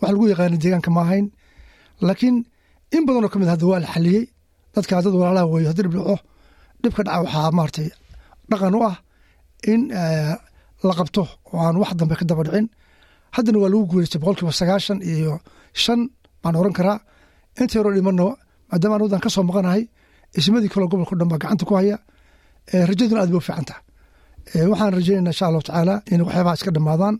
wax 0.00 0.10
lagu 0.14 0.24
yaqaana 0.32 0.56
deegaanka 0.62 0.90
ma 0.96 1.00
ahayn 1.06 1.26
laakiin 2.06 2.36
in 2.96 3.02
badanoo 3.06 3.30
ka 3.32 3.38
mid 3.40 3.48
hadda 3.52 3.64
waa 3.70 3.80
la 3.84 3.88
xaliyey 3.94 4.24
dadkaa 4.74 5.00
dad 5.04 5.14
walaalaha 5.20 5.46
weeyo 5.52 5.68
haddii 5.70 5.84
dhib 5.86 5.96
dhibka 6.82 7.02
dhaca 7.06 7.18
waxaa 7.24 7.50
maaragtay 7.56 7.88
dhaqan 8.50 8.74
u 8.78 8.80
ah 8.90 8.96
in 9.72 9.80
la 10.88 10.92
qabto 10.98 11.22
oo 11.52 11.58
aan 11.66 11.76
wax 11.82 11.90
dambe 12.00 12.14
ka 12.20 12.24
daba 12.30 12.42
dhicin. 12.46 12.66
Haddana 13.36 13.58
waa 13.62 13.70
lagu 13.72 13.84
guuleystay 13.90 14.20
boqolkiiba 14.22 14.52
sagaashan 14.60 14.98
iyo 15.10 15.32
shan 15.82 16.00
baan 16.42 16.56
oran 16.60 16.74
karaa. 16.78 16.98
Inta 17.60 17.74
yaroo 17.78 17.92
dhimano 17.96 18.26
maadaama 18.70 18.94
an 18.96 19.02
wadan 19.04 19.20
ka 19.24 19.28
soo 19.34 19.44
maqanahay 19.48 19.82
ismadii 20.38 20.70
kaloo 20.72 20.88
gobolka 20.92 21.12
o 21.14 21.18
dhan 21.20 21.28
baa 21.32 21.40
gacanta 21.42 21.64
ku 21.68 21.74
haya 21.78 21.96
rajaduna 22.70 23.20
aad 23.22 23.30
ba 23.30 23.36
u 23.36 23.40
fiican 23.40 23.64
taha 23.68 23.80
waxaan 24.70 24.92
rajaynayna 24.98 25.30
insha 25.32 25.46
allahu 25.48 25.62
tacaala 25.68 25.94
in 26.12 26.20
waxyaabaha 26.26 26.54
iska 26.58 26.70
dhammaadaan. 26.76 27.16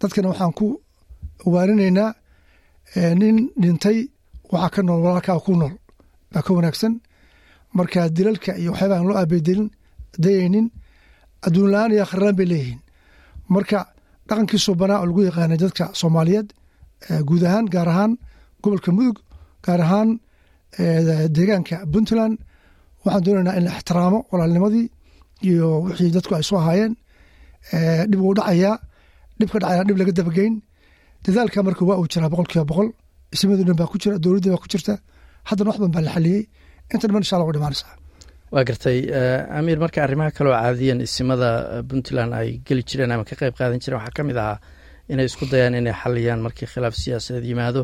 Dadkana 0.00 0.28
waxaan 0.32 0.52
ku 0.58 0.66
waarinaynaa 1.52 2.10
nin 3.20 3.36
dhintay 3.62 3.98
waxaa 4.52 4.70
ka 4.74 4.80
nool 4.82 5.00
walaalkaa 5.04 5.38
ku 5.46 5.52
nool. 5.60 5.74
Baa 6.32 6.42
ka 6.46 6.50
wanaagsan. 6.56 6.94
Marka 7.76 8.00
dilalka 8.16 8.52
iyo 8.60 8.70
waxyaabahan 8.72 9.06
loo 9.08 9.16
aabedelin 9.20 9.68
dayaynin 10.22 10.66
adduun 11.46 11.70
la'aan 11.72 11.92
iyo 11.94 12.02
akhrilaan 12.06 12.36
bay 12.38 12.46
leeyihiin. 12.52 12.80
Marka 13.54 13.78
dhaqankii 14.28 14.58
suubanaa 14.66 14.98
oo 15.00 15.06
lagu 15.08 15.20
yaqaanay 15.28 15.58
dadka 15.64 15.84
soomaaliyeed 16.00 16.48
guud 17.28 17.42
ahaan 17.48 17.66
gaar 17.74 17.88
ahaan 17.92 18.12
gobolka 18.62 18.90
mudug 18.96 19.18
gaar 19.66 19.80
ahaan 19.86 20.10
deegaanka 21.36 21.76
puntland 21.92 22.34
waxaan 23.04 23.22
doonaynaa 23.26 23.54
in 23.58 23.64
la 23.66 23.70
ixtiraamo 23.78 24.18
walaalnimadii 24.32 24.86
iyo 25.48 25.66
wixii 25.86 26.10
dadku 26.16 26.32
ay 26.38 26.44
soo 26.48 26.58
ahaayeen 26.62 26.92
dhib 28.10 28.20
wuu 28.24 28.34
dhacayaa 28.38 28.74
dhibka 29.38 29.58
dhacaya 29.62 29.82
dhib 29.88 29.96
laga 30.00 30.12
dabageyn 30.18 30.54
dadaalka 31.24 31.58
marka 31.66 31.82
waa 31.88 31.98
uu 32.02 32.08
jiraa 32.12 32.30
boqol 32.32 32.46
kiiba 32.50 32.64
boqol 32.70 32.88
ismadii 33.34 33.66
dhan 33.68 33.76
baa 33.80 33.88
ku 33.92 33.96
jira 34.02 34.16
dowladdii 34.24 34.52
baa 34.54 34.62
ku 34.64 34.68
jirta. 34.72 34.94
Haddana 35.48 35.68
wax 35.70 35.78
badan 35.80 35.92
baa 35.96 36.04
la 36.06 36.10
xaliyey 36.16 36.42
inta 36.92 37.04
dhiman 37.08 37.22
insha 37.24 37.34
allah 37.36 37.46
way 37.48 37.54
dhimaanaysaa. 37.56 37.92
Waa 38.54 38.64
gartay 38.68 38.98
amiir 39.58 39.78
marka 39.84 39.98
arrimaha 40.06 40.30
kaloo 40.36 40.54
caadiyan 40.62 40.98
isimada 41.06 41.48
puntland 41.88 42.32
ay 42.40 42.48
geli 42.66 42.82
jireen 42.88 43.10
ama 43.14 43.24
ka 43.28 43.34
qeyb 43.40 43.54
qaadan 43.58 43.78
jireen 43.82 43.98
waxaa 44.00 44.16
ka 44.18 44.22
mid 44.28 44.36
ahaa 44.42 44.58
inay 45.12 45.26
isku 45.30 45.44
dayaan 45.52 45.74
inay 45.80 45.94
xaliyaan 46.02 46.40
markii 46.46 46.68
khilaaf 46.72 46.94
siyaasadeed 47.02 47.44
yimaado. 47.50 47.82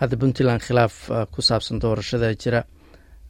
Hadda 0.00 0.14
puntland 0.22 0.60
khilaaf 0.66 0.94
ku 1.34 1.40
saabsan 1.48 1.76
doorashada 1.82 2.28
jira 2.42 2.60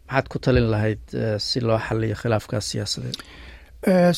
maxaad 0.08 0.26
ku 0.32 0.38
talin 0.44 0.66
lahayd 0.74 1.02
si 1.48 1.60
loo 1.60 1.78
xaliyo 1.86 2.16
khilaafkaas 2.20 2.64
siyaasadeed. 2.72 3.16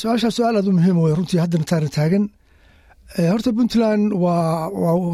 Su'aashaa 0.01 0.31
su'aal 0.37 0.57
aad 0.61 0.69
u 0.71 0.73
muhiim 0.79 0.97
wey 1.05 1.15
runtii 1.19 1.41
haddana 1.45 1.65
taana 1.71 1.89
taagan. 1.97 2.25
Horta 3.33 3.51
puntland 3.59 4.13
waa 4.25 4.69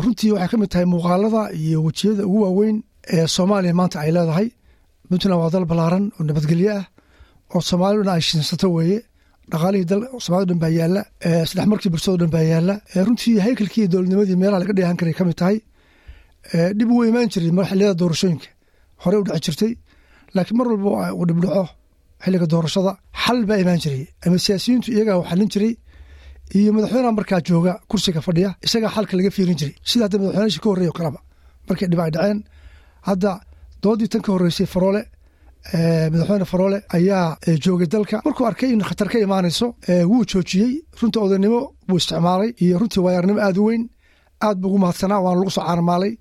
runtii 0.05 0.33
waxay 0.35 0.49
ka 0.53 0.57
mid 0.61 0.71
tahay 0.73 0.87
muuqaalada 0.95 1.43
iyo 1.63 1.79
wejiyada 1.87 2.23
ugu 2.29 2.39
waaweyn 2.45 2.77
ee 3.17 3.27
soomaaliya 3.37 3.75
maanta 3.81 3.97
ay 4.05 4.11
leedahay. 4.17 4.49
Puntland 5.09 5.39
waa 5.43 5.51
dal 5.55 5.65
ballaaran 5.71 6.05
oo 6.19 6.23
nabadgelyo 6.29 6.71
ah 6.79 6.85
oo 7.55 7.61
soomaalida 7.71 8.03
dhan 8.07 8.15
ay 8.19 8.23
shiinsato 8.29 8.69
weeye. 8.77 8.99
Dhaqaalihii 9.53 9.87
dal 9.91 10.03
soomaalida 10.25 10.51
dhan 10.53 10.61
baa 10.65 10.73
yaalla 10.79 11.03
saddex 11.49 11.67
markii 11.73 11.91
bulshado 11.95 12.17
dhan 12.23 12.31
baa 12.37 12.45
yaalla. 12.53 12.75
Runtii 13.07 13.39
haykalkii 13.47 13.81
iyo 13.83 13.89
dowladnimadii 13.93 14.37
meelaha 14.43 14.61
laga 14.63 14.75
dheehan 14.79 14.97
karay 15.01 15.15
ka 15.19 15.25
mid 15.29 15.37
tahay. 15.41 15.57
Dhib 16.79 16.89
uu 16.95 17.05
imaan 17.11 17.29
jiray 17.33 17.51
xilliyada 17.71 17.95
doorashooyinka. 18.01 18.49
Horey 19.03 19.19
u 19.21 19.25
dhici 19.29 19.43
jirtay 19.47 19.73
laakiin 20.37 20.57
mar 20.61 20.67
walba 20.73 20.91
uu 21.19 21.25
dhibdhaco 21.29 21.65
xilliga 22.25 22.47
doorashada. 22.53 22.93
Xal 23.23 23.39
baa 23.49 23.59
imaan 23.63 23.81
jiray. 23.85 24.03
Ama 24.27 24.37
siyaasiyiintu 24.45 24.89
iyagaa 24.97 25.17
xalin 25.31 25.49
jiray 25.55 25.73
iyo 26.59 26.71
madaxweyneha 26.77 27.13
markaa 27.19 27.41
jooga 27.49 27.73
kursiga 27.91 28.21
fadhiya 28.27 28.51
isagaa 28.67 28.91
xalka 28.97 29.15
laga 29.19 29.31
fiirin 29.37 29.57
jiray. 29.61 29.75
Sida 29.91 30.03
hadda 30.07 30.17
madaxweynashi 30.21 30.61
ka 30.63 30.69
horreeyo 30.71 30.93
kaleba 30.99 31.21
markay 31.69 31.89
dhib 31.91 32.01
ay 32.05 32.11
dhaceen 32.17 32.39
hadda 33.09 33.31
doodii 33.83 34.09
tan 34.13 34.23
ka 34.27 34.31
horreysay 34.35 34.67
faroole 34.75 35.03
madaxweyne 36.13 36.45
faroole 36.53 36.79
ayaa 36.97 37.37
joogay 37.65 37.87
dalka. 37.95 38.17
Markuu 38.25 38.47
arkay 38.51 38.71
in 38.75 38.81
khatar 38.89 39.09
ka 39.13 39.19
imaanayso 39.27 39.67
wuu 40.11 40.25
joojiyey 40.31 40.73
runtii 41.01 41.21
odaynimo 41.27 41.61
buu 41.89 41.97
isticmaalay 42.01 42.51
iyo 42.65 42.79
runtii 42.81 43.01
waayaarnimo 43.05 43.41
aad 43.47 43.57
u 43.59 43.65
weyn 43.69 43.83
aad 44.47 44.57
buu 44.61 44.69
ugu 44.71 44.79
mahadsanaa 44.85 45.21
waana 45.25 45.39
lagu 45.41 45.51
soo 45.57 45.65
caanamaalay 45.69 46.13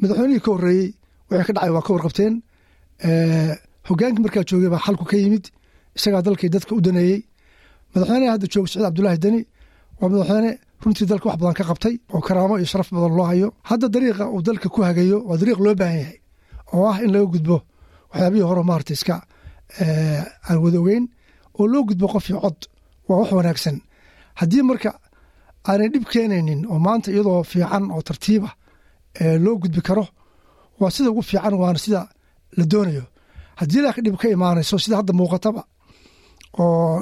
madaxweynihii 0.00 0.40
ka 0.44 0.50
horreeyey 0.54 0.88
wixii 1.30 1.46
ka 1.48 1.52
dhacay 1.56 1.70
waa 1.76 1.82
ka 1.86 1.92
warqabteen 1.94 2.34
hogaankii 3.04 4.22
markaa 4.24 4.44
joogay 4.48 4.68
baa 4.70 4.78
xalku 4.86 5.04
ka 5.04 5.16
yimid 5.16 5.44
isagaa 5.96 6.22
dalkii 6.22 6.48
dadka 6.48 6.74
u 6.74 6.80
daneeyey. 6.80 7.22
Madaxweyneha 7.94 8.32
hadda 8.32 8.46
jooga 8.52 8.68
saciid 8.68 8.84
cabdulaahi 8.86 9.18
deni 9.18 9.40
waa 10.00 10.08
madaxweyne 10.08 10.50
runtii 10.82 11.06
dalka 11.06 11.26
wax 11.28 11.38
badan 11.40 11.54
ka 11.54 11.64
qabtay 11.64 11.94
oo 12.14 12.20
karaamo 12.20 12.56
iyo 12.58 12.66
sharaf 12.66 12.90
badan 12.92 13.16
loo 13.16 13.26
hayo. 13.26 13.48
Hadda 13.62 13.86
dariiqa 13.88 14.24
uu 14.32 14.42
dalka 14.42 14.68
ku 14.68 14.82
hagayo 14.82 15.18
waa 15.28 15.36
dariiq 15.40 15.58
loo 15.64 15.74
baahan 15.74 15.98
yahay 15.98 16.18
oo 16.72 16.84
ah 16.90 16.96
in 17.04 17.12
laga 17.12 17.26
gudbo 17.34 17.56
waxyaabihii 18.10 18.42
hore 18.48 18.62
maarata 18.64 18.92
iska 18.92 19.14
aan 20.48 20.58
wada 20.64 20.78
ogeyn. 20.80 21.04
Oo 21.58 21.66
loo 21.66 21.82
gudbo 21.88 22.06
qof 22.08 22.26
cod 22.42 22.58
waa 23.08 23.18
wax 23.20 23.32
wanaagsan. 23.32 23.76
Haddii 24.40 24.62
marka 24.62 24.90
aanay 25.68 25.88
dhib 25.92 26.04
keenaynin 26.12 26.66
oo 26.66 26.78
maanta 26.78 27.10
iyadoo 27.10 27.42
fiican 27.50 27.84
oo 27.94 28.02
tartiiba 28.02 28.50
loo 29.44 29.56
gudbi 29.62 29.80
karo 29.82 30.04
waa 30.80 30.90
sida 30.90 31.10
ugu 31.10 31.22
fiican 31.22 31.54
waana 31.60 31.78
sida 31.78 32.00
la 32.58 32.64
doonayo. 32.72 33.04
Haddii 33.60 33.80
laakiin 33.84 34.04
dhib 34.06 34.16
ka 34.20 34.28
imaanayso 34.36 34.76
sida 34.82 34.96
hadda 35.00 35.12
muuqataba 35.20 35.62
oo 36.58 37.00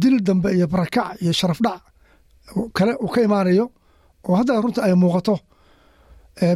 dil 0.00 0.16
dambe 0.26 0.48
iyo 0.56 0.66
barakac 0.72 1.08
iyo 1.22 1.32
sharaf 1.38 1.60
dhac 1.66 1.80
kale 2.76 2.92
uu 3.04 3.10
ka 3.14 3.20
imaanayo 3.26 3.64
oo 4.28 4.34
hadda 4.38 4.60
runta 4.62 4.80
ay 4.86 4.94
muuqato 5.02 5.34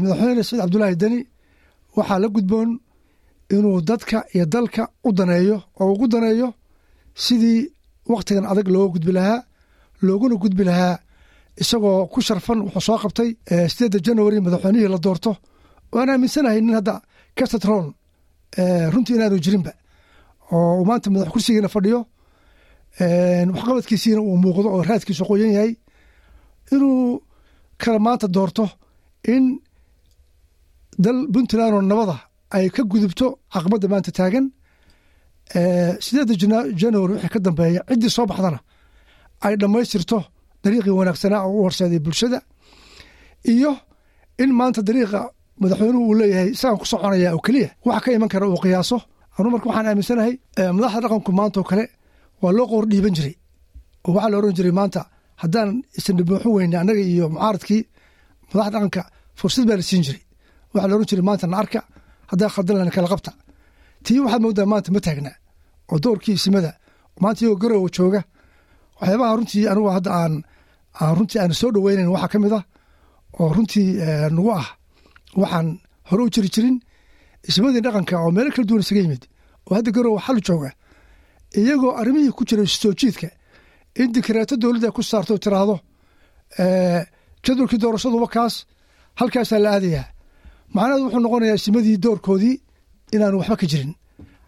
madaxweyne 0.03 0.43
saciid 0.45 0.61
cabdulaahi 0.63 0.97
deni 1.03 1.21
waxaa 1.97 2.19
la 2.23 2.29
gudboon 2.35 2.71
inuu 3.55 3.79
dadka 3.89 4.19
iyo 4.35 4.45
dalka 4.55 4.83
u 5.07 5.13
daneeyo 5.19 5.57
oo 5.81 5.89
ugu 5.93 6.07
daneeyo 6.13 6.49
sidii 7.25 7.61
wakhtigan 8.13 8.47
adag 8.51 8.69
looga 8.75 8.93
gudbi 8.95 9.13
lahaa 9.19 9.41
looguna 10.07 10.35
gudbi 10.43 10.65
lahaa 10.71 10.97
isagoo 11.63 12.07
ku 12.13 12.19
sharfan 12.27 12.59
wuxuu 12.65 12.81
soo 12.87 12.99
qabtay 13.03 13.31
sideedda 13.73 13.99
january 14.07 14.39
madaxweynihii 14.45 14.89
la 14.95 14.99
doorto. 15.05 15.33
Waan 15.93 16.09
aaminsanahay 16.13 16.61
nin 16.61 16.75
hadda 16.79 16.95
kastatron 17.37 17.87
runtii 18.93 19.15
inaanu 19.17 19.39
jirinba 19.45 19.73
oo 20.53 20.85
maanta 20.89 21.11
madax 21.11 21.29
kursigiina 21.35 21.69
fadhiyo 21.75 22.01
waxqabadkiisiina 23.55 24.21
uu 24.29 24.37
muuqdo 24.45 24.69
oo 24.75 24.83
raadkiisu 24.89 25.25
qoyan 25.31 25.53
yahay 25.57 25.73
inuu 26.75 27.23
kala 27.83 27.99
maanta 28.07 28.27
doorto 28.37 28.65
in 29.35 29.45
dal 31.05 31.19
puntland 31.33 31.75
oo 31.75 31.83
nabada 31.83 32.17
ay 32.57 32.67
ka 32.75 32.83
gudubto 32.83 33.27
caqabadda 33.53 33.87
maanta 33.93 34.11
taagan. 34.19 34.47
Sideedda 36.05 36.35
january 36.81 37.13
wixii 37.15 37.29
ka 37.35 37.39
dambeeya 37.47 37.81
ciddii 37.89 38.11
soo 38.17 38.27
baxdana 38.31 38.59
ay 39.45 39.55
dhammaystirto 39.61 40.19
dariiqii 40.63 40.95
wanaagsanaa 40.99 41.43
oo 41.47 41.53
u 41.59 41.63
horseeday 41.67 41.99
bulshada 42.07 42.39
iyo 43.53 43.73
in 44.43 44.51
maanta 44.59 44.81
dariiqa 44.89 45.21
madaxweynuhu 45.61 46.05
uu 46.09 46.15
leeyahay 46.21 46.49
isagaan 46.57 46.79
ku 46.81 46.87
soconaya 46.93 47.31
oo 47.37 47.41
keliya 47.47 47.69
waxa 47.87 48.01
ka 48.05 48.09
iman 48.17 48.29
kara 48.33 48.47
uu 48.49 48.59
qiyaaso. 48.63 48.97
Anuu 49.39 49.51
marka 49.55 49.67
waxaan 49.71 49.87
aaminsanahay 49.91 50.33
madaxda 50.77 51.01
dhaqanku 51.05 51.31
maanta 51.39 51.59
oo 51.61 51.67
kale 51.71 51.85
waa 52.43 52.53
loo 52.57 52.67
qoor 52.71 52.85
dhiiban 52.91 53.15
jiray. 53.17 53.35
Oo 54.07 54.13
waxaa 54.15 54.31
la 54.33 54.37
oran 54.41 54.55
jiray 54.59 54.73
maanta 54.81 55.01
haddaan 55.43 55.69
isnabooxo 55.99 56.49
weyne 56.57 56.77
annaga 56.83 57.01
iyo 57.13 57.25
mucaaradkii 57.35 57.83
madaxda 58.53 58.71
dhaqanka 58.75 59.03
fursad 59.39 59.65
baa 59.69 59.77
la 59.77 59.83
siin 59.89 60.03
jiray. 60.07 60.23
Waxaa 60.73 60.89
la 60.91 60.95
oran 60.97 61.07
jiray 61.11 61.25
maanta 61.29 61.47
na 61.47 61.57
arka 61.63 61.81
haddaan 62.31 62.91
kala 62.97 63.09
qabta. 63.13 63.31
Tii 64.05 64.21
waxaad 64.25 64.43
moodaa 64.45 64.67
maanta 64.73 64.89
ma 64.95 65.01
taagna 65.07 65.31
oo 65.93 65.99
doorkii 66.05 66.35
isimada 66.39 66.71
maanta 67.23 67.41
iyagoo 67.45 67.61
garowa 67.63 67.89
jooga. 67.97 68.21
Waxyaabaha 69.01 69.33
runtii 69.39 69.65
anigu 69.71 69.89
hadda 69.97 70.11
aan 70.21 70.35
runtii 71.19 71.39
aan 71.41 71.53
soo 71.61 71.71
dhoweynayn 71.75 72.09
waxaa 72.15 72.29
ka 72.33 72.39
mid 72.43 72.53
ah 72.59 72.65
oo 73.41 73.49
runtii 73.57 73.89
nagu 74.37 74.51
ah 74.61 74.67
waxaan 75.43 75.69
hore 76.09 76.23
u 76.27 76.31
jiri 76.35 76.49
jirin 76.55 76.77
ismadii 77.49 77.83
dhaqanka 77.87 78.15
oo 78.25 78.31
meelo 78.37 78.51
kala 78.55 78.67
duwan 78.69 78.83
isaga 78.85 79.01
yimid. 79.05 79.23
Oo 79.67 79.75
hadda 79.77 79.91
garowa 79.97 80.21
xal 80.27 80.39
jooga 80.47 80.71
iyagoo 81.59 81.93
arrimihii 82.01 82.33
ku 82.39 82.43
jiray 82.49 82.67
soo 82.67 82.93
jiidka 83.01 83.29
in 84.01 84.09
dikraato 84.15 84.55
dowladda 84.63 84.89
ku 84.97 85.03
saarto 85.11 85.35
tiraahdo 85.45 85.77
jadwalkii 87.45 87.79
doorashaduba 87.83 88.27
kaas 88.35 88.55
halkaasaa 89.21 89.59
la 89.65 89.71
aadayaa. 89.77 90.07
Macnaheedu 90.75 91.05
wuxuu 91.07 91.21
noqonayaa 91.25 91.59
isimadii 91.61 91.97
doorkoodii 92.05 92.57
inaanu 93.15 93.37
waxba 93.41 93.57
ka 93.61 93.67
jirin. 93.73 93.93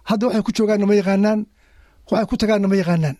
Hadda 0.08 0.24
waxay 0.26 0.42
ku 0.46 0.50
joogaanna 0.56 0.86
ma 0.90 0.94
yaqaanaan 1.00 1.40
waxay 2.10 2.26
ku 2.30 2.36
tagaanna 2.40 2.68
ma 2.72 2.76
yaqaanaan. 2.82 3.16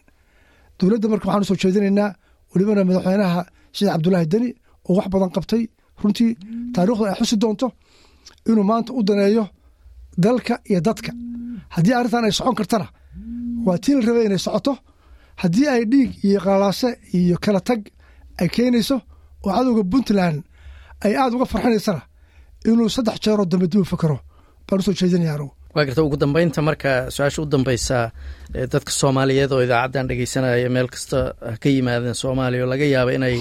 Dowladda 0.79 1.07
marka 1.13 1.27
waxaan 1.29 1.43
u 1.45 1.49
soo 1.51 1.59
jeedinaynaa 1.63 2.11
welibana 2.53 2.83
madaxweynaha 2.89 3.41
sheekh 3.77 3.91
cabdulaahi 3.93 4.27
deni 4.33 4.49
oo 4.89 4.95
wax 4.99 5.07
badan 5.13 5.31
qabtay. 5.37 5.63
Runtii 6.03 6.31
taariikhdu 6.75 7.05
ay 7.09 7.15
xusi 7.21 7.37
doonto 7.43 7.67
inuu 8.49 8.65
maanta 8.71 8.91
u 8.99 9.03
daneeyo 9.09 9.45
dalka 10.25 10.55
iyo 10.71 10.81
dadka. 10.89 11.11
Haddii 11.75 11.95
arrintan 11.99 12.25
ay 12.29 12.33
socon 12.39 12.55
kartana 12.61 12.87
waa 13.67 13.79
tii 13.83 13.95
la 13.97 14.03
rabay 14.09 14.25
inay 14.29 14.39
socoto. 14.47 14.73
Haddii 15.43 15.67
ay 15.75 15.83
dhiig 15.93 16.11
iyo 16.29 16.39
qalaase 16.45 16.89
iyo 17.19 17.37
kala 17.45 17.61
tag 17.69 17.81
ay 18.41 18.49
keenayso 18.55 18.97
oo 19.45 19.51
cadowga 19.57 19.83
puntland 19.93 20.39
ay 21.05 21.13
aada 21.17 21.37
uga 21.37 21.47
farxinaysana 21.53 22.03
inuu 22.69 22.89
saddex 22.97 23.17
jeeroo 23.25 23.47
dambe 23.51 23.67
dib 23.73 23.81
u 23.81 23.85
fakero 23.93 24.19
baan 24.67 24.81
u 24.81 24.83
soo 24.87 24.95
jeedinaya 25.01 25.35
anugu 25.37 25.53
waa 25.75 25.85
garta 25.87 26.03
ugu 26.07 26.17
dambeynta 26.23 26.61
marka 26.69 26.91
su'aasha 27.15 27.43
u 27.43 27.47
dambeysa 27.53 27.99
dadka 28.73 28.91
soomaaliyeed 29.01 29.53
oo 29.53 29.63
idaacaddan 29.67 30.07
dhegeysanaya 30.09 30.69
meel 30.75 30.89
kasta 30.95 31.19
ka 31.63 31.69
yimaadeen 31.75 32.15
soomaaliya 32.23 32.63
oo 32.65 32.71
laga 32.73 32.85
yaaba 32.95 33.11
inay 33.19 33.37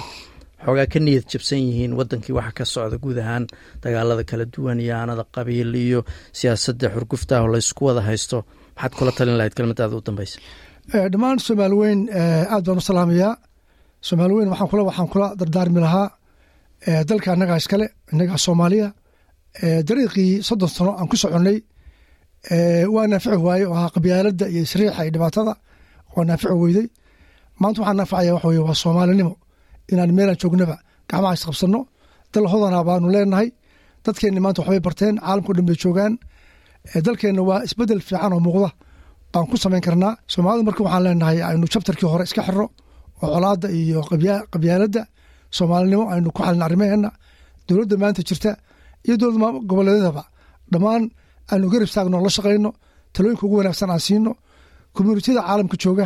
xoogaa 0.65 0.87
ka 0.93 0.99
niyad 1.05 1.25
jabsan 1.31 1.59
yihiin 1.67 1.93
wadankii 1.99 2.33
waxa 2.37 2.51
ka 2.57 2.65
socda 2.73 2.97
guud 3.03 3.17
ahaan 3.23 3.43
dagaalada 3.83 4.23
kala 4.29 4.45
duwan 4.53 4.79
iyo 4.83 4.93
aanada 4.99 5.23
qabiil 5.35 5.71
iyo 5.85 5.99
siyaasadda 6.39 6.87
xurguftaah 6.95 7.43
laysku 7.53 7.81
wada 7.87 8.01
haysto. 8.07 8.37
Maxaad 8.75 8.93
kula 8.97 9.11
talin 9.17 9.37
lahayd 9.39 9.53
kelmadaada 9.57 9.95
u 9.97 10.01
dambeysa 10.07 10.37
dhammaan 11.11 11.37
soomaali 11.47 11.75
weyn 11.81 11.99
aad 12.53 12.63
baan 12.67 12.77
u 12.77 12.81
salaamayaa 12.89 13.33
soomaali 14.07 14.33
weyn 14.37 14.49
waxaan 14.53 15.09
kula 15.13 15.27
dardaarmi 15.39 15.79
lahaa 15.85 16.07
dalka 17.09 17.27
annagaa 17.33 17.57
iskale 17.61 17.85
innagaa 18.13 18.37
soomaaliya. 18.45 18.87
Dariiqii 19.87 20.31
soddon 20.47 20.69
sano 20.75 20.91
aan 20.99 21.07
ku 21.11 21.15
soconnay 21.23 21.57
waa 22.93 23.05
naafici 23.11 23.37
waaye 23.47 23.65
oo 23.69 23.75
ahaa 23.77 23.93
qabyaaladda 23.95 24.45
iyo 24.53 24.61
isriixa 24.67 25.01
iyo 25.05 25.11
dhibaatada 25.15 25.53
waa 26.15 26.25
naafici 26.29 26.53
weyday. 26.63 26.87
Maanta 27.61 27.79
waxaa 27.81 27.97
naafacaya 27.99 28.33
waxa 28.35 28.47
weye 28.49 28.61
waa 28.67 28.75
soomaalinimo 28.83 29.33
inaan 29.91 30.11
meelaan 30.17 30.37
joognaba 30.41 30.75
gacmaha 31.09 31.33
isqabsanno 31.37 31.79
dal 32.33 32.45
hodana 32.51 32.79
baanu 32.87 33.07
leenahay. 33.15 33.47
Dadkeenni 34.05 34.39
maanta 34.43 34.59
waxbay 34.61 34.79
barteen 34.85 35.15
caalamkao 35.23 35.53
dhan 35.57 35.65
bay 35.69 35.77
joogaan. 35.83 36.13
Dalkeenna 37.05 37.41
waa 37.49 37.59
isbeddel 37.67 38.01
fiican 38.07 38.33
oo 38.35 38.39
muuqda. 38.45 38.69
Baan 39.33 39.45
ku 39.49 39.55
samayn 39.63 39.81
karnaa. 39.87 40.13
Soomaalida 40.33 40.65
marka 40.67 40.81
waxaan 40.85 41.03
leenahay 41.05 41.37
aynu 41.49 41.65
jabtarkii 41.73 42.07
hore 42.13 42.23
iska 42.29 42.41
xirro 42.47 42.65
oo 43.23 43.27
colaadda 43.33 43.67
iyo 43.79 43.99
qabyaaladda 44.53 45.01
soomaalinimo 45.57 46.03
aynu 46.13 46.29
ku 46.35 46.41
xalin 46.45 46.61
arrimaheenna 46.67 47.09
dowladda 47.67 47.95
maanta 48.01 48.21
jirta 48.29 48.51
iyo 49.05 49.15
dowladda 49.21 49.59
goboleedyadaba. 49.69 50.23
Dhammaan 50.71 51.03
aanu 51.51 51.65
garab 51.71 51.87
istaagno 51.89 52.17
la 52.25 52.29
shaqayno 52.37 52.69
talooyinka 53.13 53.43
ugu 53.45 53.55
wanaagsan 53.59 53.89
aan 53.93 53.99
siino. 54.07 54.31
Communitiyada 54.95 55.41
caalamka 55.47 55.77
jooga 55.83 56.05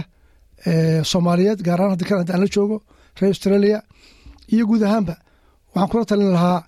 soomaaliyeed 1.11 1.59
gaar 1.65 1.79
ahaan 1.79 1.91
hadda 1.93 2.05
kanada 2.09 2.31
aan 2.33 2.41
la 2.43 2.47
joogo 2.55 2.77
reer 3.19 3.31
australia 3.35 3.77
iyo 4.53 4.63
guud 4.69 4.83
ahaanba 4.87 5.15
waxaan 5.73 5.89
kula 5.91 6.05
talin 6.09 6.31
lahaa 6.37 6.59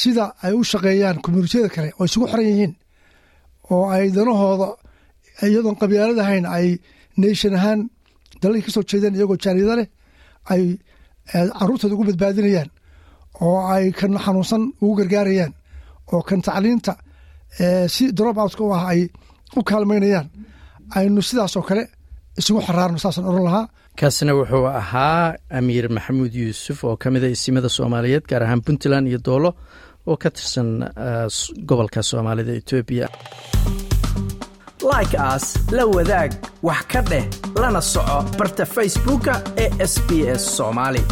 sida 0.00 0.24
ay 0.44 0.52
u 0.60 0.62
shaqeeyaan 0.72 1.16
communitiyada 1.24 1.68
kale 1.74 1.88
oo 1.98 2.04
isugu 2.08 2.26
xiran 2.30 2.46
yihiin 2.50 2.72
oo 3.72 3.84
ay 3.94 4.04
danahooda 4.16 4.68
iyadoon 5.48 5.76
qabyaaladahayn 5.82 6.44
ay 6.56 6.66
nation 7.22 7.54
ahaan 7.58 7.80
dalalkii 8.42 8.66
ka 8.66 8.70
soo 8.74 8.84
jeedeen 8.90 9.14
iyagoo 9.18 9.38
jaariyada 9.44 9.74
leh 9.80 9.88
ay 10.52 10.62
caruurtooda 11.58 11.94
ugu 11.94 12.04
badbaadinayaan 12.10 12.70
oo 13.46 13.58
ay 13.74 13.84
kan 13.98 14.12
xanuunsan 14.24 14.62
ugu 14.82 14.94
gargaarayaan 15.00 15.52
oo 16.12 16.20
kan 16.28 16.40
tacliinta 16.46 16.92
si 17.94 18.02
drop 18.18 18.36
outka 18.42 18.62
u 18.64 18.70
ah 18.76 18.84
ay 18.92 19.00
u 19.58 19.60
kaalmaynayaan. 19.70 20.26
Aynu 20.96 21.20
sidaasoo 21.28 21.62
kale 21.68 21.82
isugu 22.40 22.60
xaraarno 22.66 22.98
saasaan 23.04 23.26
oran 23.30 23.44
lahaa 23.48 23.64
kaasina 24.00 24.32
wuxuu 24.38 24.66
ahaa 24.80 25.34
amiir 25.58 25.86
maxamuud 25.96 26.34
yuusuf 26.42 26.78
oo 26.88 26.96
ka 27.02 27.08
mid 27.14 27.24
a 27.24 27.28
isimada 27.36 27.68
soomaaliyeed 27.78 28.24
gaar 28.30 28.42
ahaan 28.46 28.62
puntland 28.66 29.06
iyo 29.10 29.18
doolo 29.28 29.50
oo 30.10 30.16
ka 30.22 30.28
tirsan 30.36 30.68
gobolka 31.68 32.00
soomaalida 32.10 32.52
etoobiya 32.60 33.06
like 34.92 35.16
aas 35.28 35.46
la 35.76 35.84
wadaag 35.96 36.30
wax 36.68 36.82
ka 36.92 37.00
dheh 37.10 37.24
lana 37.62 37.80
soco 37.92 38.18
barta 38.38 38.64
facebooka 38.76 39.34
ee 39.64 39.70
sb 39.92 40.08
s 40.40 40.42
soomaali 40.56 41.02